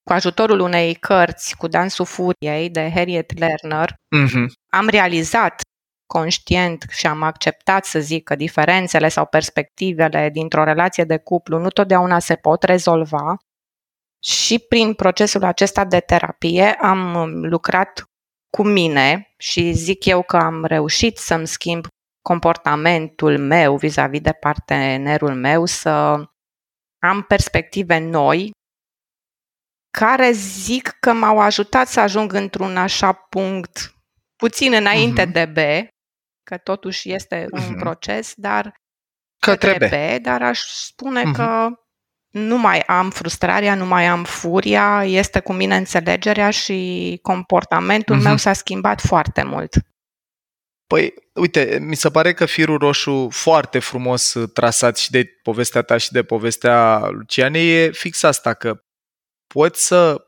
cu 0.02 0.12
ajutorul 0.12 0.60
unei 0.60 0.94
cărți 0.94 1.56
cu 1.56 1.66
Dansul 1.68 2.04
Furiei 2.04 2.70
de 2.70 2.90
Harriet 2.94 3.38
Lerner, 3.38 3.94
Mhm. 4.16 4.52
am 4.72 4.88
realizat 4.88 5.60
conștient 6.12 6.84
și 6.90 7.06
am 7.06 7.22
acceptat 7.22 7.84
să 7.84 7.98
zic 8.00 8.24
că 8.24 8.34
diferențele 8.36 9.08
sau 9.08 9.26
perspectivele 9.26 10.30
dintr-o 10.32 10.64
relație 10.64 11.04
de 11.04 11.16
cuplu 11.18 11.58
nu 11.58 11.68
totdeauna 11.68 12.18
se 12.18 12.34
pot 12.34 12.62
rezolva 12.62 13.36
și 14.22 14.58
prin 14.58 14.94
procesul 14.94 15.44
acesta 15.44 15.84
de 15.84 16.00
terapie 16.00 16.72
am 16.72 17.14
um, 17.14 17.44
lucrat 17.44 18.04
cu 18.56 18.62
mine 18.62 19.34
și 19.38 19.72
zic 19.72 20.04
eu 20.04 20.22
că 20.22 20.36
am 20.36 20.64
reușit 20.64 21.16
să-mi 21.16 21.46
schimb 21.46 21.86
comportamentul 22.22 23.38
meu 23.38 23.76
vis-a-vis 23.76 24.20
de 24.20 24.32
partenerul 24.32 25.34
meu, 25.34 25.64
să 25.64 25.90
am 27.02 27.22
perspective 27.28 27.98
noi 27.98 28.50
care 29.98 30.30
zic 30.30 30.96
că 31.00 31.12
m-au 31.12 31.40
ajutat 31.40 31.88
să 31.88 32.00
ajung 32.00 32.32
într-un 32.32 32.76
așa 32.76 33.12
punct 33.12 33.94
puțin 34.36 34.72
înainte 34.72 35.22
Mhm. 35.22 35.32
de 35.32 35.44
B, 35.44 35.56
că 36.42 36.58
totuși 36.58 37.12
este 37.12 37.46
un 37.50 37.60
Mhm. 37.68 37.78
proces, 37.78 38.32
dar 38.36 38.74
Către 39.40 39.76
B. 39.78 39.82
B, 39.90 40.22
dar 40.22 40.42
aș 40.42 40.60
spune 40.60 41.22
Mhm. 41.22 41.32
că 41.32 41.68
nu 42.30 42.58
mai 42.58 42.80
am 42.80 43.10
frustrarea, 43.10 43.74
nu 43.74 43.86
mai 43.86 44.06
am 44.06 44.24
furia, 44.24 45.04
este 45.04 45.40
cu 45.40 45.52
mine 45.52 45.76
înțelegerea 45.76 46.50
și 46.50 47.18
comportamentul 47.22 48.14
Mhm. 48.14 48.24
meu 48.24 48.36
s-a 48.36 48.52
schimbat 48.52 49.00
foarte 49.00 49.42
mult. 49.42 49.74
Păi, 50.86 51.14
uite, 51.34 51.78
mi 51.80 51.94
se 51.96 52.10
pare 52.10 52.34
că 52.34 52.46
firul 52.46 52.78
roșu 52.78 53.28
foarte 53.30 53.78
frumos 53.78 54.34
uh, 54.34 54.50
trasat 54.52 54.96
și 54.96 55.10
de 55.10 55.24
povestea 55.42 55.82
ta 55.82 55.96
și 55.96 56.12
de 56.12 56.22
povestea 56.22 57.06
Lucianei 57.08 57.84
e 57.84 57.90
fix 57.90 58.22
asta, 58.22 58.54
că 58.54 58.82
poți 59.54 59.86
să 59.86 60.24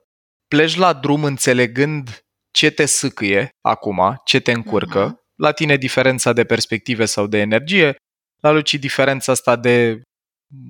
pleci 0.49 0.77
la 0.77 0.93
drum 0.93 1.25
înțelegând 1.25 2.25
ce 2.51 2.71
te 2.71 2.87
sâcâie 2.87 3.49
acum, 3.61 4.21
ce 4.25 4.41
te 4.41 4.53
încurcă. 4.53 5.05
Mhm. 5.05 5.19
La 5.35 5.53
tine 5.53 5.77
diferența 5.77 6.33
de 6.33 6.45
perspective 6.45 7.05
sau 7.05 7.27
de 7.27 7.39
energie, 7.39 7.97
la 8.41 8.51
Luci 8.51 8.75
diferența 8.75 9.33
asta 9.33 9.57
de 9.57 10.01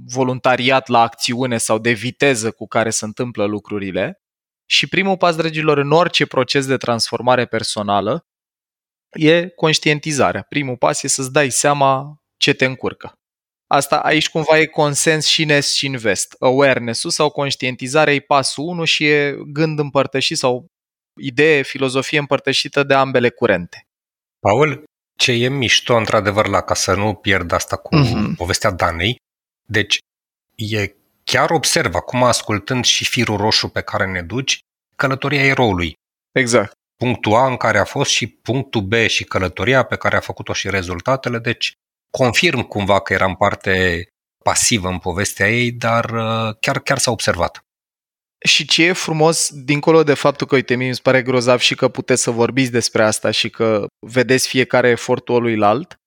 voluntariat 0.07 0.89
la 0.89 1.01
acțiune 1.01 1.59
sau 1.59 1.79
de 1.79 1.93
viteză 1.93 2.51
cu 2.51 2.67
care 2.67 2.91
se 2.91 3.05
întâmplă 3.05 3.45
lucrurile. 3.45 4.21
Și 4.67 4.87
primul 4.87 5.17
pas, 5.17 5.37
dragilor, 5.37 5.79
în 5.79 5.93
orice 5.93 6.27
proces 6.27 6.67
de 6.67 6.77
transformare 6.77 7.47
personală 7.47 8.25
e 9.11 9.49
conștientizarea. 9.49 10.43
Primul 10.43 10.77
pas 10.77 11.03
e 11.03 11.09
să-ți 11.09 11.33
dai 11.33 11.51
seama 11.51 12.17
ce 12.37 12.53
te 12.53 12.65
încurcă. 12.65 13.13
Asta 13.67 13.99
aici 13.99 14.29
cumva 14.29 14.59
e 14.59 14.67
consens 14.67 15.27
și 15.27 15.43
în 15.43 15.49
est 15.49 15.75
și 15.75 15.87
în 15.87 15.97
vest. 15.97 16.37
Awareness-ul 16.39 17.11
sau 17.11 17.31
conștientizarea 17.31 18.15
e 18.15 18.21
pasul 18.21 18.65
1 18.65 18.85
și 18.85 19.07
e 19.07 19.37
gând 19.47 19.79
împărtășit 19.79 20.37
sau 20.37 20.67
idee, 21.21 21.63
filozofie 21.63 22.19
împărtășită 22.19 22.83
de 22.83 22.95
ambele 22.95 23.31
curente. 23.31 23.87
Paul, 24.39 24.85
ce 25.19 25.33
e 25.33 25.49
mișto 25.49 25.95
într-adevăr 25.97 26.47
la 26.47 26.61
ca 26.61 26.75
să 26.75 26.95
nu 26.95 27.15
pierd 27.15 27.53
asta 27.53 27.77
cu 27.77 27.97
Mhm. 27.97 28.35
povestea 28.35 28.71
Danei, 28.71 29.17
deci 29.71 29.99
e 30.55 30.95
chiar 31.25 31.51
observ 31.51 31.95
acum 31.95 32.23
ascultând 32.23 32.85
și 32.85 33.05
firul 33.05 33.37
roșu 33.37 33.69
pe 33.69 33.81
care 33.81 34.07
ne 34.07 34.23
duci, 34.23 34.61
călătoria 34.97 35.45
eroului. 35.45 35.95
Exact. 36.33 36.73
Punctul 36.97 37.35
A 37.35 37.47
în 37.47 37.57
care 37.57 37.79
a 37.79 37.85
fost 37.85 38.11
și 38.11 38.27
punctul 38.27 38.81
B 38.81 38.93
și 38.93 39.25
călătoria 39.25 39.83
pe 39.83 39.97
care 39.97 40.17
a 40.17 40.21
făcut-o 40.21 40.53
și 40.53 40.71
rezultatele, 40.71 41.39
deci 41.39 41.73
confirm 42.11 42.63
cumva 42.63 43.01
că 43.01 43.13
eram 43.13 43.37
parte 43.37 44.07
pasivă 44.45 44.89
în 44.89 44.99
povestea 44.99 45.51
ei, 45.51 45.73
dar 45.73 46.05
uh, 46.05 46.55
chiar, 46.61 46.79
chiar 46.79 46.99
s-a 46.99 47.11
observat. 47.11 47.65
Și 48.45 48.67
ce 48.67 48.85
e 48.85 48.93
frumos, 48.93 49.51
dincolo 49.53 50.03
de 50.03 50.15
faptul 50.15 50.47
că, 50.47 50.55
uite, 50.55 50.75
mie 50.75 50.89
mi 50.89 50.95
se 50.95 51.01
pare 51.03 51.23
grozav 51.23 51.59
și 51.59 51.75
că 51.75 51.89
puteți 51.89 52.23
să 52.23 52.31
vorbiți 52.31 52.71
despre 52.71 53.03
asta 53.03 53.31
și 53.31 53.51
că 53.51 53.87
vedeți 54.07 54.49
fiecare 54.49 54.89
efortul 54.89 55.35
ăluilalt, 55.35 56.00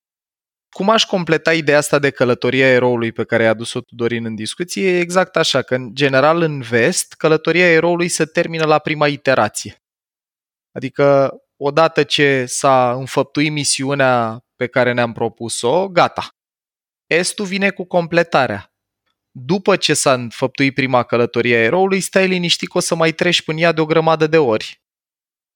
cum 0.73 0.89
aș 0.89 1.05
completa 1.05 1.53
ideea 1.53 1.77
asta 1.77 1.99
de 1.99 2.09
călătoria 2.09 2.67
eroului 2.67 3.11
pe 3.11 3.23
care 3.23 3.43
ai 3.43 3.49
adus-o 3.49 3.81
tu, 3.81 3.95
Dorin, 3.95 4.25
în 4.25 4.35
discuție, 4.35 4.89
e 4.89 4.99
exact 4.99 5.35
așa, 5.35 5.61
că, 5.61 5.75
în 5.75 5.95
general, 5.95 6.41
în 6.41 6.61
vest, 6.61 7.13
călătoria 7.13 7.69
eroului 7.69 8.07
se 8.07 8.25
termină 8.25 8.65
la 8.65 8.79
prima 8.79 9.07
iterație. 9.07 9.83
Adică, 10.71 11.37
odată 11.57 12.03
ce 12.03 12.45
s-a 12.45 12.91
înfăptuit 12.91 13.51
misiunea 13.51 14.45
pe 14.55 14.67
care 14.67 14.93
ne-am 14.93 15.11
propus-o, 15.11 15.87
gata. 15.87 16.27
Estul 17.05 17.45
vine 17.45 17.69
cu 17.69 17.83
completarea 17.83 18.73
după 19.35 19.75
ce 19.75 19.93
s-a 19.93 20.13
înfăptuit 20.13 20.73
prima 20.73 21.03
călătorie 21.03 21.55
a 21.55 21.59
eroului, 21.59 21.99
stai 21.99 22.27
liniștit 22.27 22.69
că 22.69 22.77
o 22.77 22.81
să 22.81 22.95
mai 22.95 23.11
treci 23.11 23.41
până 23.41 23.59
ea 23.59 23.71
de 23.71 23.81
o 23.81 23.85
grămadă 23.85 24.27
de 24.27 24.37
ori. 24.37 24.82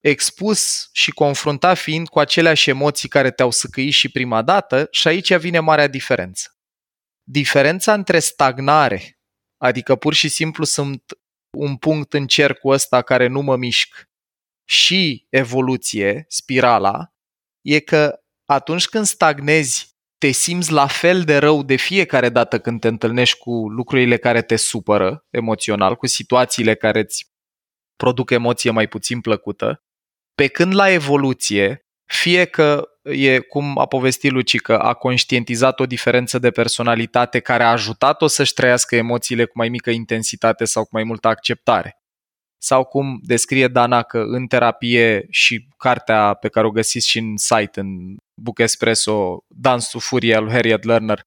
Expus 0.07 0.89
și 0.91 1.11
confruntat 1.11 1.77
fiind 1.77 2.07
cu 2.07 2.19
aceleași 2.19 2.69
emoții 2.69 3.09
care 3.09 3.31
te-au 3.31 3.51
săcăit 3.51 3.93
și 3.93 4.09
prima 4.09 4.41
dată, 4.41 4.87
și 4.91 5.07
aici 5.07 5.35
vine 5.35 5.59
marea 5.59 5.87
diferență. 5.87 6.57
Diferența 7.23 7.93
între 7.93 8.19
stagnare, 8.19 9.19
adică 9.57 9.95
pur 9.95 10.13
și 10.13 10.27
simplu 10.27 10.63
sunt 10.63 11.03
un 11.57 11.77
punct 11.77 12.13
în 12.13 12.27
cercul 12.27 12.73
ăsta 12.73 13.01
care 13.01 13.27
nu 13.27 13.41
mă 13.41 13.55
mișc, 13.55 14.09
și 14.69 15.27
evoluție, 15.29 16.25
spirala, 16.27 17.13
e 17.61 17.79
că 17.79 18.19
atunci 18.45 18.87
când 18.87 19.05
stagnezi 19.05 19.95
te 20.17 20.31
simți 20.31 20.71
la 20.71 20.87
fel 20.87 21.23
de 21.23 21.37
rău 21.37 21.63
de 21.63 21.75
fiecare 21.75 22.29
dată 22.29 22.59
când 22.59 22.79
te 22.79 22.87
întâlnești 22.87 23.37
cu 23.37 23.69
lucrurile 23.69 24.17
care 24.17 24.41
te 24.41 24.55
supără 24.55 25.25
emoțional, 25.29 25.95
cu 25.95 26.07
situațiile 26.07 26.75
care 26.75 26.99
îți 26.99 27.31
produc 27.95 28.29
emoție 28.29 28.71
mai 28.71 28.87
puțin 28.87 29.21
plăcută, 29.21 29.81
pe 30.41 30.47
când 30.47 30.75
la 30.75 30.89
evoluție, 30.89 31.85
fie 32.05 32.45
că 32.45 32.89
e 33.03 33.39
cum 33.39 33.77
a 33.77 33.85
povestit 33.85 34.31
Luci 34.31 34.61
că 34.61 34.77
a 34.77 34.93
conștientizat 34.93 35.79
o 35.79 35.85
diferență 35.85 36.39
de 36.39 36.51
personalitate 36.51 37.39
care 37.39 37.63
a 37.63 37.71
ajutat-o 37.71 38.27
să-și 38.27 38.53
trăiască 38.53 38.95
emoțiile 38.95 39.45
cu 39.45 39.51
mai 39.55 39.69
mică 39.69 39.89
intensitate 39.89 40.65
sau 40.65 40.83
cu 40.83 40.89
mai 40.91 41.03
multă 41.03 41.27
acceptare. 41.27 41.97
Sau 42.57 42.83
cum 42.83 43.19
descrie 43.23 43.67
Dana 43.67 44.03
că 44.03 44.17
în 44.17 44.47
terapie 44.47 45.25
și 45.29 45.67
cartea 45.77 46.33
pe 46.33 46.47
care 46.47 46.67
o 46.67 46.71
găsiți 46.71 47.07
și 47.07 47.17
în 47.17 47.37
site, 47.37 47.79
în 47.79 48.15
Book 48.41 48.59
Espresso, 48.59 49.37
Dansul 49.47 49.99
Furie 49.99 50.35
al 50.35 50.43
lui 50.43 50.53
Harriet 50.53 50.83
Lerner, 50.83 51.21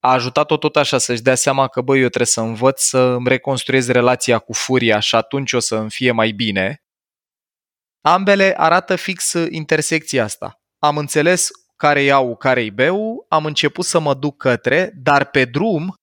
a 0.00 0.12
ajutat-o 0.12 0.56
tot 0.56 0.76
așa 0.76 0.98
să-și 0.98 1.22
dea 1.22 1.34
seama 1.34 1.68
că, 1.68 1.80
băi, 1.80 2.00
eu 2.00 2.08
trebuie 2.08 2.26
să 2.26 2.40
învăț 2.40 2.80
să 2.80 2.98
îmi 2.98 3.28
reconstruiez 3.28 3.88
relația 3.88 4.38
cu 4.38 4.52
furia 4.52 4.98
și 4.98 5.14
atunci 5.14 5.52
o 5.52 5.58
să 5.58 5.76
îmi 5.76 5.90
fie 5.90 6.10
mai 6.10 6.30
bine. 6.30 6.80
Ambele 8.06 8.54
arată 8.56 8.96
fix 8.96 9.32
intersecția 9.32 10.24
asta. 10.24 10.60
Am 10.78 10.96
înțeles 10.96 11.50
care 11.76 12.02
iau, 12.02 12.36
care-i 12.36 12.70
beu, 12.70 13.26
am 13.28 13.44
început 13.44 13.84
să 13.84 13.98
mă 13.98 14.14
duc 14.14 14.36
către, 14.36 14.92
dar 14.94 15.24
pe 15.24 15.44
drum 15.44 15.94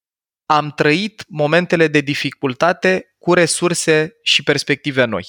am 0.46 0.72
trăit 0.72 1.24
momentele 1.28 1.88
de 1.88 2.00
dificultate 2.00 3.16
cu 3.18 3.34
resurse 3.34 4.12
și 4.24 4.44
perspective 4.44 5.06
noi. 5.06 5.24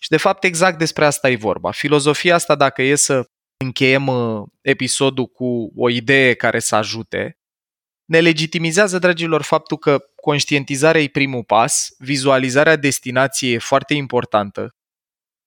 Și 0.00 0.08
de 0.08 0.16
fapt 0.16 0.44
exact 0.44 0.78
despre 0.78 1.04
asta 1.04 1.30
e 1.30 1.36
vorba. 1.36 1.70
Filozofia 1.70 2.34
asta, 2.34 2.54
dacă 2.54 2.82
e 2.82 2.94
să 2.94 3.24
încheiem 3.64 4.06
uh, 4.06 4.42
episodul 4.60 5.26
cu 5.26 5.72
o 5.76 5.90
idee 5.90 6.34
care 6.34 6.58
să 6.58 6.74
ajute, 6.74 7.38
ne 8.04 8.20
legitimizează, 8.20 8.98
dragilor, 8.98 9.42
faptul 9.42 9.76
că 9.76 9.98
conștientizarea 10.22 11.00
e 11.00 11.08
primul 11.08 11.44
pas, 11.44 11.88
vizualizarea 11.98 12.76
destinației 12.76 13.52
e 13.52 13.58
foarte 13.58 13.94
importantă. 13.94 14.72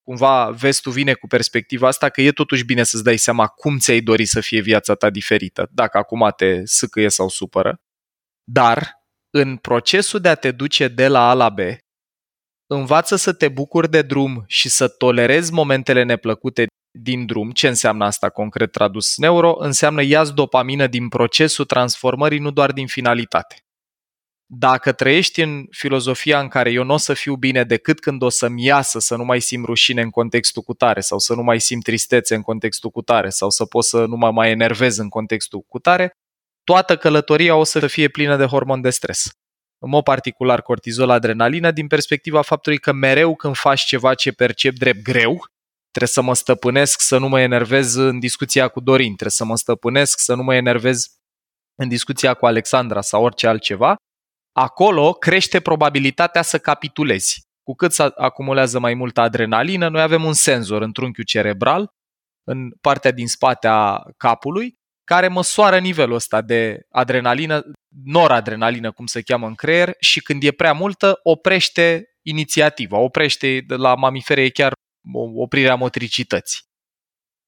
Cumva 0.04 0.50
vestul 0.50 0.92
vine 0.92 1.14
cu 1.14 1.28
perspectiva 1.28 1.88
asta 1.88 2.10
că 2.10 2.22
e 2.22 2.32
totuși 2.32 2.66
bine 2.66 2.84
să-ți 2.84 3.04
dai 3.04 3.18
seama 3.18 3.48
cum 3.48 3.78
ți-ai 3.78 4.02
dori 4.02 4.26
să 4.26 4.40
fie 4.40 4.62
viața 4.62 4.96
ta 4.96 5.10
diferită, 5.10 5.70
dacă 5.72 5.98
acum 5.98 6.34
te 6.36 6.66
sâcăie 6.66 7.10
sau 7.10 7.30
supără. 7.30 7.82
Dar, 8.44 8.92
în 9.30 9.58
procesul 9.58 10.20
de 10.20 10.30
a 10.30 10.36
te 10.36 10.52
duce 10.52 10.88
de 10.88 11.08
la 11.08 11.30
A 11.30 11.34
la 11.34 11.50
B, 11.50 11.60
învață 12.68 13.16
să 13.16 13.34
te 13.34 13.50
bucuri 13.50 13.90
de 13.90 14.02
drum 14.02 14.44
și 14.48 14.70
să 14.70 14.88
tolerezi 14.88 15.54
momentele 15.54 16.04
neplăcute 16.04 16.66
din 17.00 17.26
drum. 17.26 17.52
Ce 17.52 17.68
înseamnă 17.68 18.06
asta 18.06 18.30
concret 18.30 18.72
tradus 18.72 19.18
neuro? 19.18 19.56
Înseamnă 19.58 20.02
ia 20.04 20.26
dopamină 20.26 20.88
din 20.88 21.10
procesul 21.10 21.66
transformării, 21.66 22.40
nu 22.40 22.52
doar 22.52 22.72
din 22.72 22.88
finalitate. 22.88 23.56
Dacă 24.54 24.92
trăiești 24.92 25.42
în 25.42 25.66
filozofia 25.70 26.40
în 26.40 26.48
care 26.48 26.72
eu 26.72 26.84
nu 26.84 26.94
o 26.94 26.98
să 26.98 27.14
fiu 27.14 27.36
bine 27.36 27.64
decât 27.64 28.00
când 28.00 28.22
o 28.22 28.30
să-mi 28.30 28.64
iasă 28.64 29.00
să 29.00 29.16
nu 29.16 29.24
mai 29.24 29.42
simt 29.42 29.66
rușine 29.66 30.02
în 30.02 30.10
contextul 30.10 30.62
cu 30.62 30.74
tare 30.74 31.00
sau 31.00 31.20
să 31.20 31.34
nu 31.34 31.42
mai 31.42 31.62
simt 31.62 31.84
tristețe 31.84 32.36
în 32.36 32.42
contextul 32.42 32.90
cu 32.90 33.02
tare 33.02 33.30
sau 33.30 33.50
să 33.50 33.66
pot 33.66 33.84
să 33.84 34.06
nu 34.06 34.16
mă 34.16 34.32
mai 34.32 34.52
enervez 34.52 34.98
în 34.98 35.10
contextul 35.10 35.62
cu 35.68 35.80
tare, 35.80 36.12
toată 36.64 36.98
călătoria 36.98 37.56
o 37.56 37.64
să 37.64 37.88
fie 37.88 38.08
plină 38.08 38.38
de 38.38 38.46
hormon 38.46 38.82
de 38.82 38.90
stres. 38.90 39.32
în 39.80 39.90
mod 39.90 40.04
particular 40.04 40.62
cortizol, 40.62 41.10
adrenalină, 41.10 41.72
din 41.72 41.88
perspectiva 41.88 42.42
faptului 42.42 42.78
că 42.78 42.92
mereu 42.92 43.36
când 43.36 43.56
faci 43.56 43.82
ceva 43.82 44.14
ce 44.14 44.32
percep 44.32 44.74
drept 44.74 45.02
greu, 45.02 45.46
trebuie 45.92 46.12
să 46.14 46.22
mă 46.22 46.36
stăpânesc 46.36 47.02
să 47.02 47.18
nu 47.18 47.28
mă 47.28 47.40
enervez 47.40 47.96
în 47.96 48.20
discuția 48.20 48.68
cu 48.68 48.80
Dorin, 48.80 49.08
trebuie 49.08 49.32
să 49.32 49.46
mă 49.46 49.58
stăpânesc 49.58 50.20
să 50.20 50.34
nu 50.34 50.44
mă 50.44 50.56
enervez 50.56 51.08
în 51.76 51.88
discuția 51.88 52.34
cu 52.34 52.46
Alexandra 52.46 53.02
sau 53.02 53.24
orice 53.24 53.48
altceva, 53.48 53.96
acolo 54.52 55.14
crește 55.14 55.60
probabilitatea 55.60 56.42
să 56.42 56.58
capitulezi. 56.58 57.50
Cu 57.64 57.74
cât 57.74 57.94
se 57.94 58.12
acumulează 58.16 58.80
mai 58.80 58.94
multă 58.94 59.22
adrenalină, 59.22 59.90
noi 59.90 60.02
avem 60.02 60.24
un 60.24 60.34
senzor 60.34 60.82
în 60.82 60.92
trunchiul 60.92 61.24
cerebral, 61.24 61.94
în 62.44 62.72
partea 62.82 63.12
din 63.12 63.28
spate 63.28 63.68
a 63.68 64.04
capului, 64.18 64.80
care 65.04 65.28
măsoară 65.28 65.80
nivelul 65.80 66.16
ăsta 66.16 66.42
de 66.42 66.86
adrenalină, 66.90 67.64
noradrenalină, 68.04 68.92
cum 68.92 69.06
se 69.06 69.22
cheamă 69.22 69.48
în 69.48 69.56
creier, 69.56 69.94
și 70.00 70.22
când 70.22 70.44
e 70.44 70.52
prea 70.52 70.74
multă, 70.74 71.20
oprește 71.24 72.06
inițiativa, 72.22 72.98
oprește 72.98 73.66
la 73.68 73.96
mamifere 73.96 74.50
chiar 74.50 74.74
oprirea 75.36 75.76
motricității. 75.76 76.60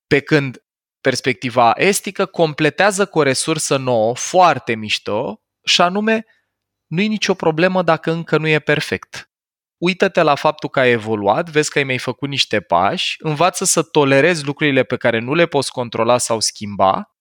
Pe 0.07 0.19
când 0.19 0.57
perspectiva 1.01 1.73
estică 1.75 2.25
completează 2.25 3.05
cu 3.05 3.19
o 3.19 3.23
resursă 3.23 3.77
nouă, 3.77 4.15
foarte 4.15 4.75
mișto, 4.75 5.41
și 5.65 5.81
anume, 5.81 6.25
nu 6.93 7.01
e 7.01 7.05
nicio 7.05 7.33
problemă 7.33 7.81
dacă 7.83 8.11
încă 8.11 8.37
nu 8.37 8.47
e 8.47 8.59
perfect. 8.59 9.31
Uită-te 9.77 10.21
la 10.21 10.35
faptul 10.35 10.69
că 10.69 10.79
ai 10.79 10.91
evoluat, 10.91 11.49
vezi 11.49 11.69
că 11.69 11.77
ai 11.77 11.83
mai 11.83 11.97
făcut 11.97 12.29
niște 12.29 12.59
pași, 12.59 13.15
învață 13.19 13.65
să 13.65 13.81
tolerezi 13.81 14.45
lucrurile 14.45 14.83
pe 14.83 14.97
care 14.97 15.19
nu 15.19 15.33
le 15.33 15.45
poți 15.45 15.71
controla 15.71 16.17
sau 16.17 16.39
schimba 16.39 17.15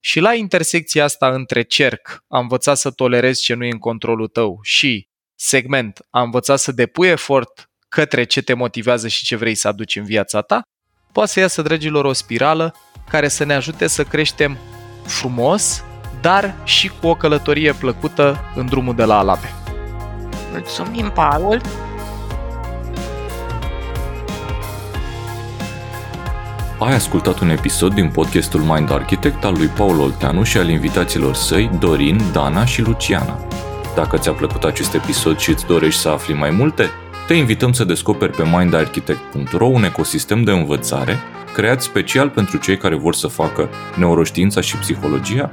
și 0.00 0.20
la 0.20 0.34
intersecția 0.34 1.04
asta 1.04 1.34
între 1.34 1.62
cerc, 1.62 2.24
a 2.28 2.38
învățat 2.38 2.76
să 2.76 2.90
tolerezi 2.90 3.42
ce 3.42 3.54
nu 3.54 3.64
e 3.64 3.70
în 3.70 3.78
controlul 3.78 4.28
tău 4.28 4.58
și 4.62 5.08
segment, 5.34 6.06
a 6.10 6.22
învățat 6.22 6.58
să 6.58 6.72
depui 6.72 7.08
efort 7.08 7.70
către 7.88 8.24
ce 8.24 8.42
te 8.42 8.54
motivează 8.54 9.08
și 9.08 9.24
ce 9.24 9.36
vrei 9.36 9.54
să 9.54 9.68
aduci 9.68 9.96
în 9.96 10.04
viața 10.04 10.40
ta, 10.40 10.62
poate 11.12 11.30
să 11.30 11.40
iasă, 11.40 11.62
dragilor, 11.62 12.04
o 12.04 12.12
spirală 12.12 12.74
care 13.10 13.28
să 13.28 13.44
ne 13.44 13.54
ajute 13.54 13.86
să 13.86 14.04
creștem 14.04 14.58
frumos, 15.06 15.84
dar 16.22 16.54
și 16.64 16.90
cu 17.00 17.06
o 17.06 17.14
călătorie 17.14 17.72
plăcută 17.72 18.40
în 18.54 18.66
drumul 18.66 18.94
de 18.94 19.04
la 19.04 19.18
Alabe. 19.18 19.52
Mulțumim, 20.50 21.10
Paul! 21.14 21.60
Ai 26.78 26.94
ascultat 26.94 27.38
un 27.38 27.48
episod 27.48 27.94
din 27.94 28.08
podcastul 28.08 28.60
Mind 28.60 28.92
Architect 28.92 29.44
al 29.44 29.52
lui 29.52 29.66
Paul 29.66 30.00
Olteanu 30.00 30.42
și 30.42 30.58
al 30.58 30.68
invitaților 30.68 31.34
săi 31.34 31.70
Dorin, 31.78 32.20
Dana 32.32 32.64
și 32.64 32.82
Luciana. 32.82 33.38
Dacă 33.94 34.16
ți-a 34.16 34.32
plăcut 34.32 34.64
acest 34.64 34.94
episod 34.94 35.38
și 35.38 35.50
îți 35.50 35.66
dorești 35.66 36.00
să 36.00 36.08
afli 36.08 36.34
mai 36.34 36.50
multe, 36.50 36.90
te 37.26 37.34
invităm 37.34 37.72
să 37.72 37.84
descoperi 37.84 38.32
pe 38.32 38.42
mindarchitect.ro 38.52 39.66
un 39.66 39.84
ecosistem 39.84 40.42
de 40.42 40.50
învățare 40.50 41.18
creat 41.54 41.82
special 41.82 42.28
pentru 42.28 42.56
cei 42.56 42.76
care 42.76 42.94
vor 42.94 43.14
să 43.14 43.26
facă 43.26 43.68
neuroștiința 43.96 44.60
și 44.60 44.76
psihologia 44.76 45.52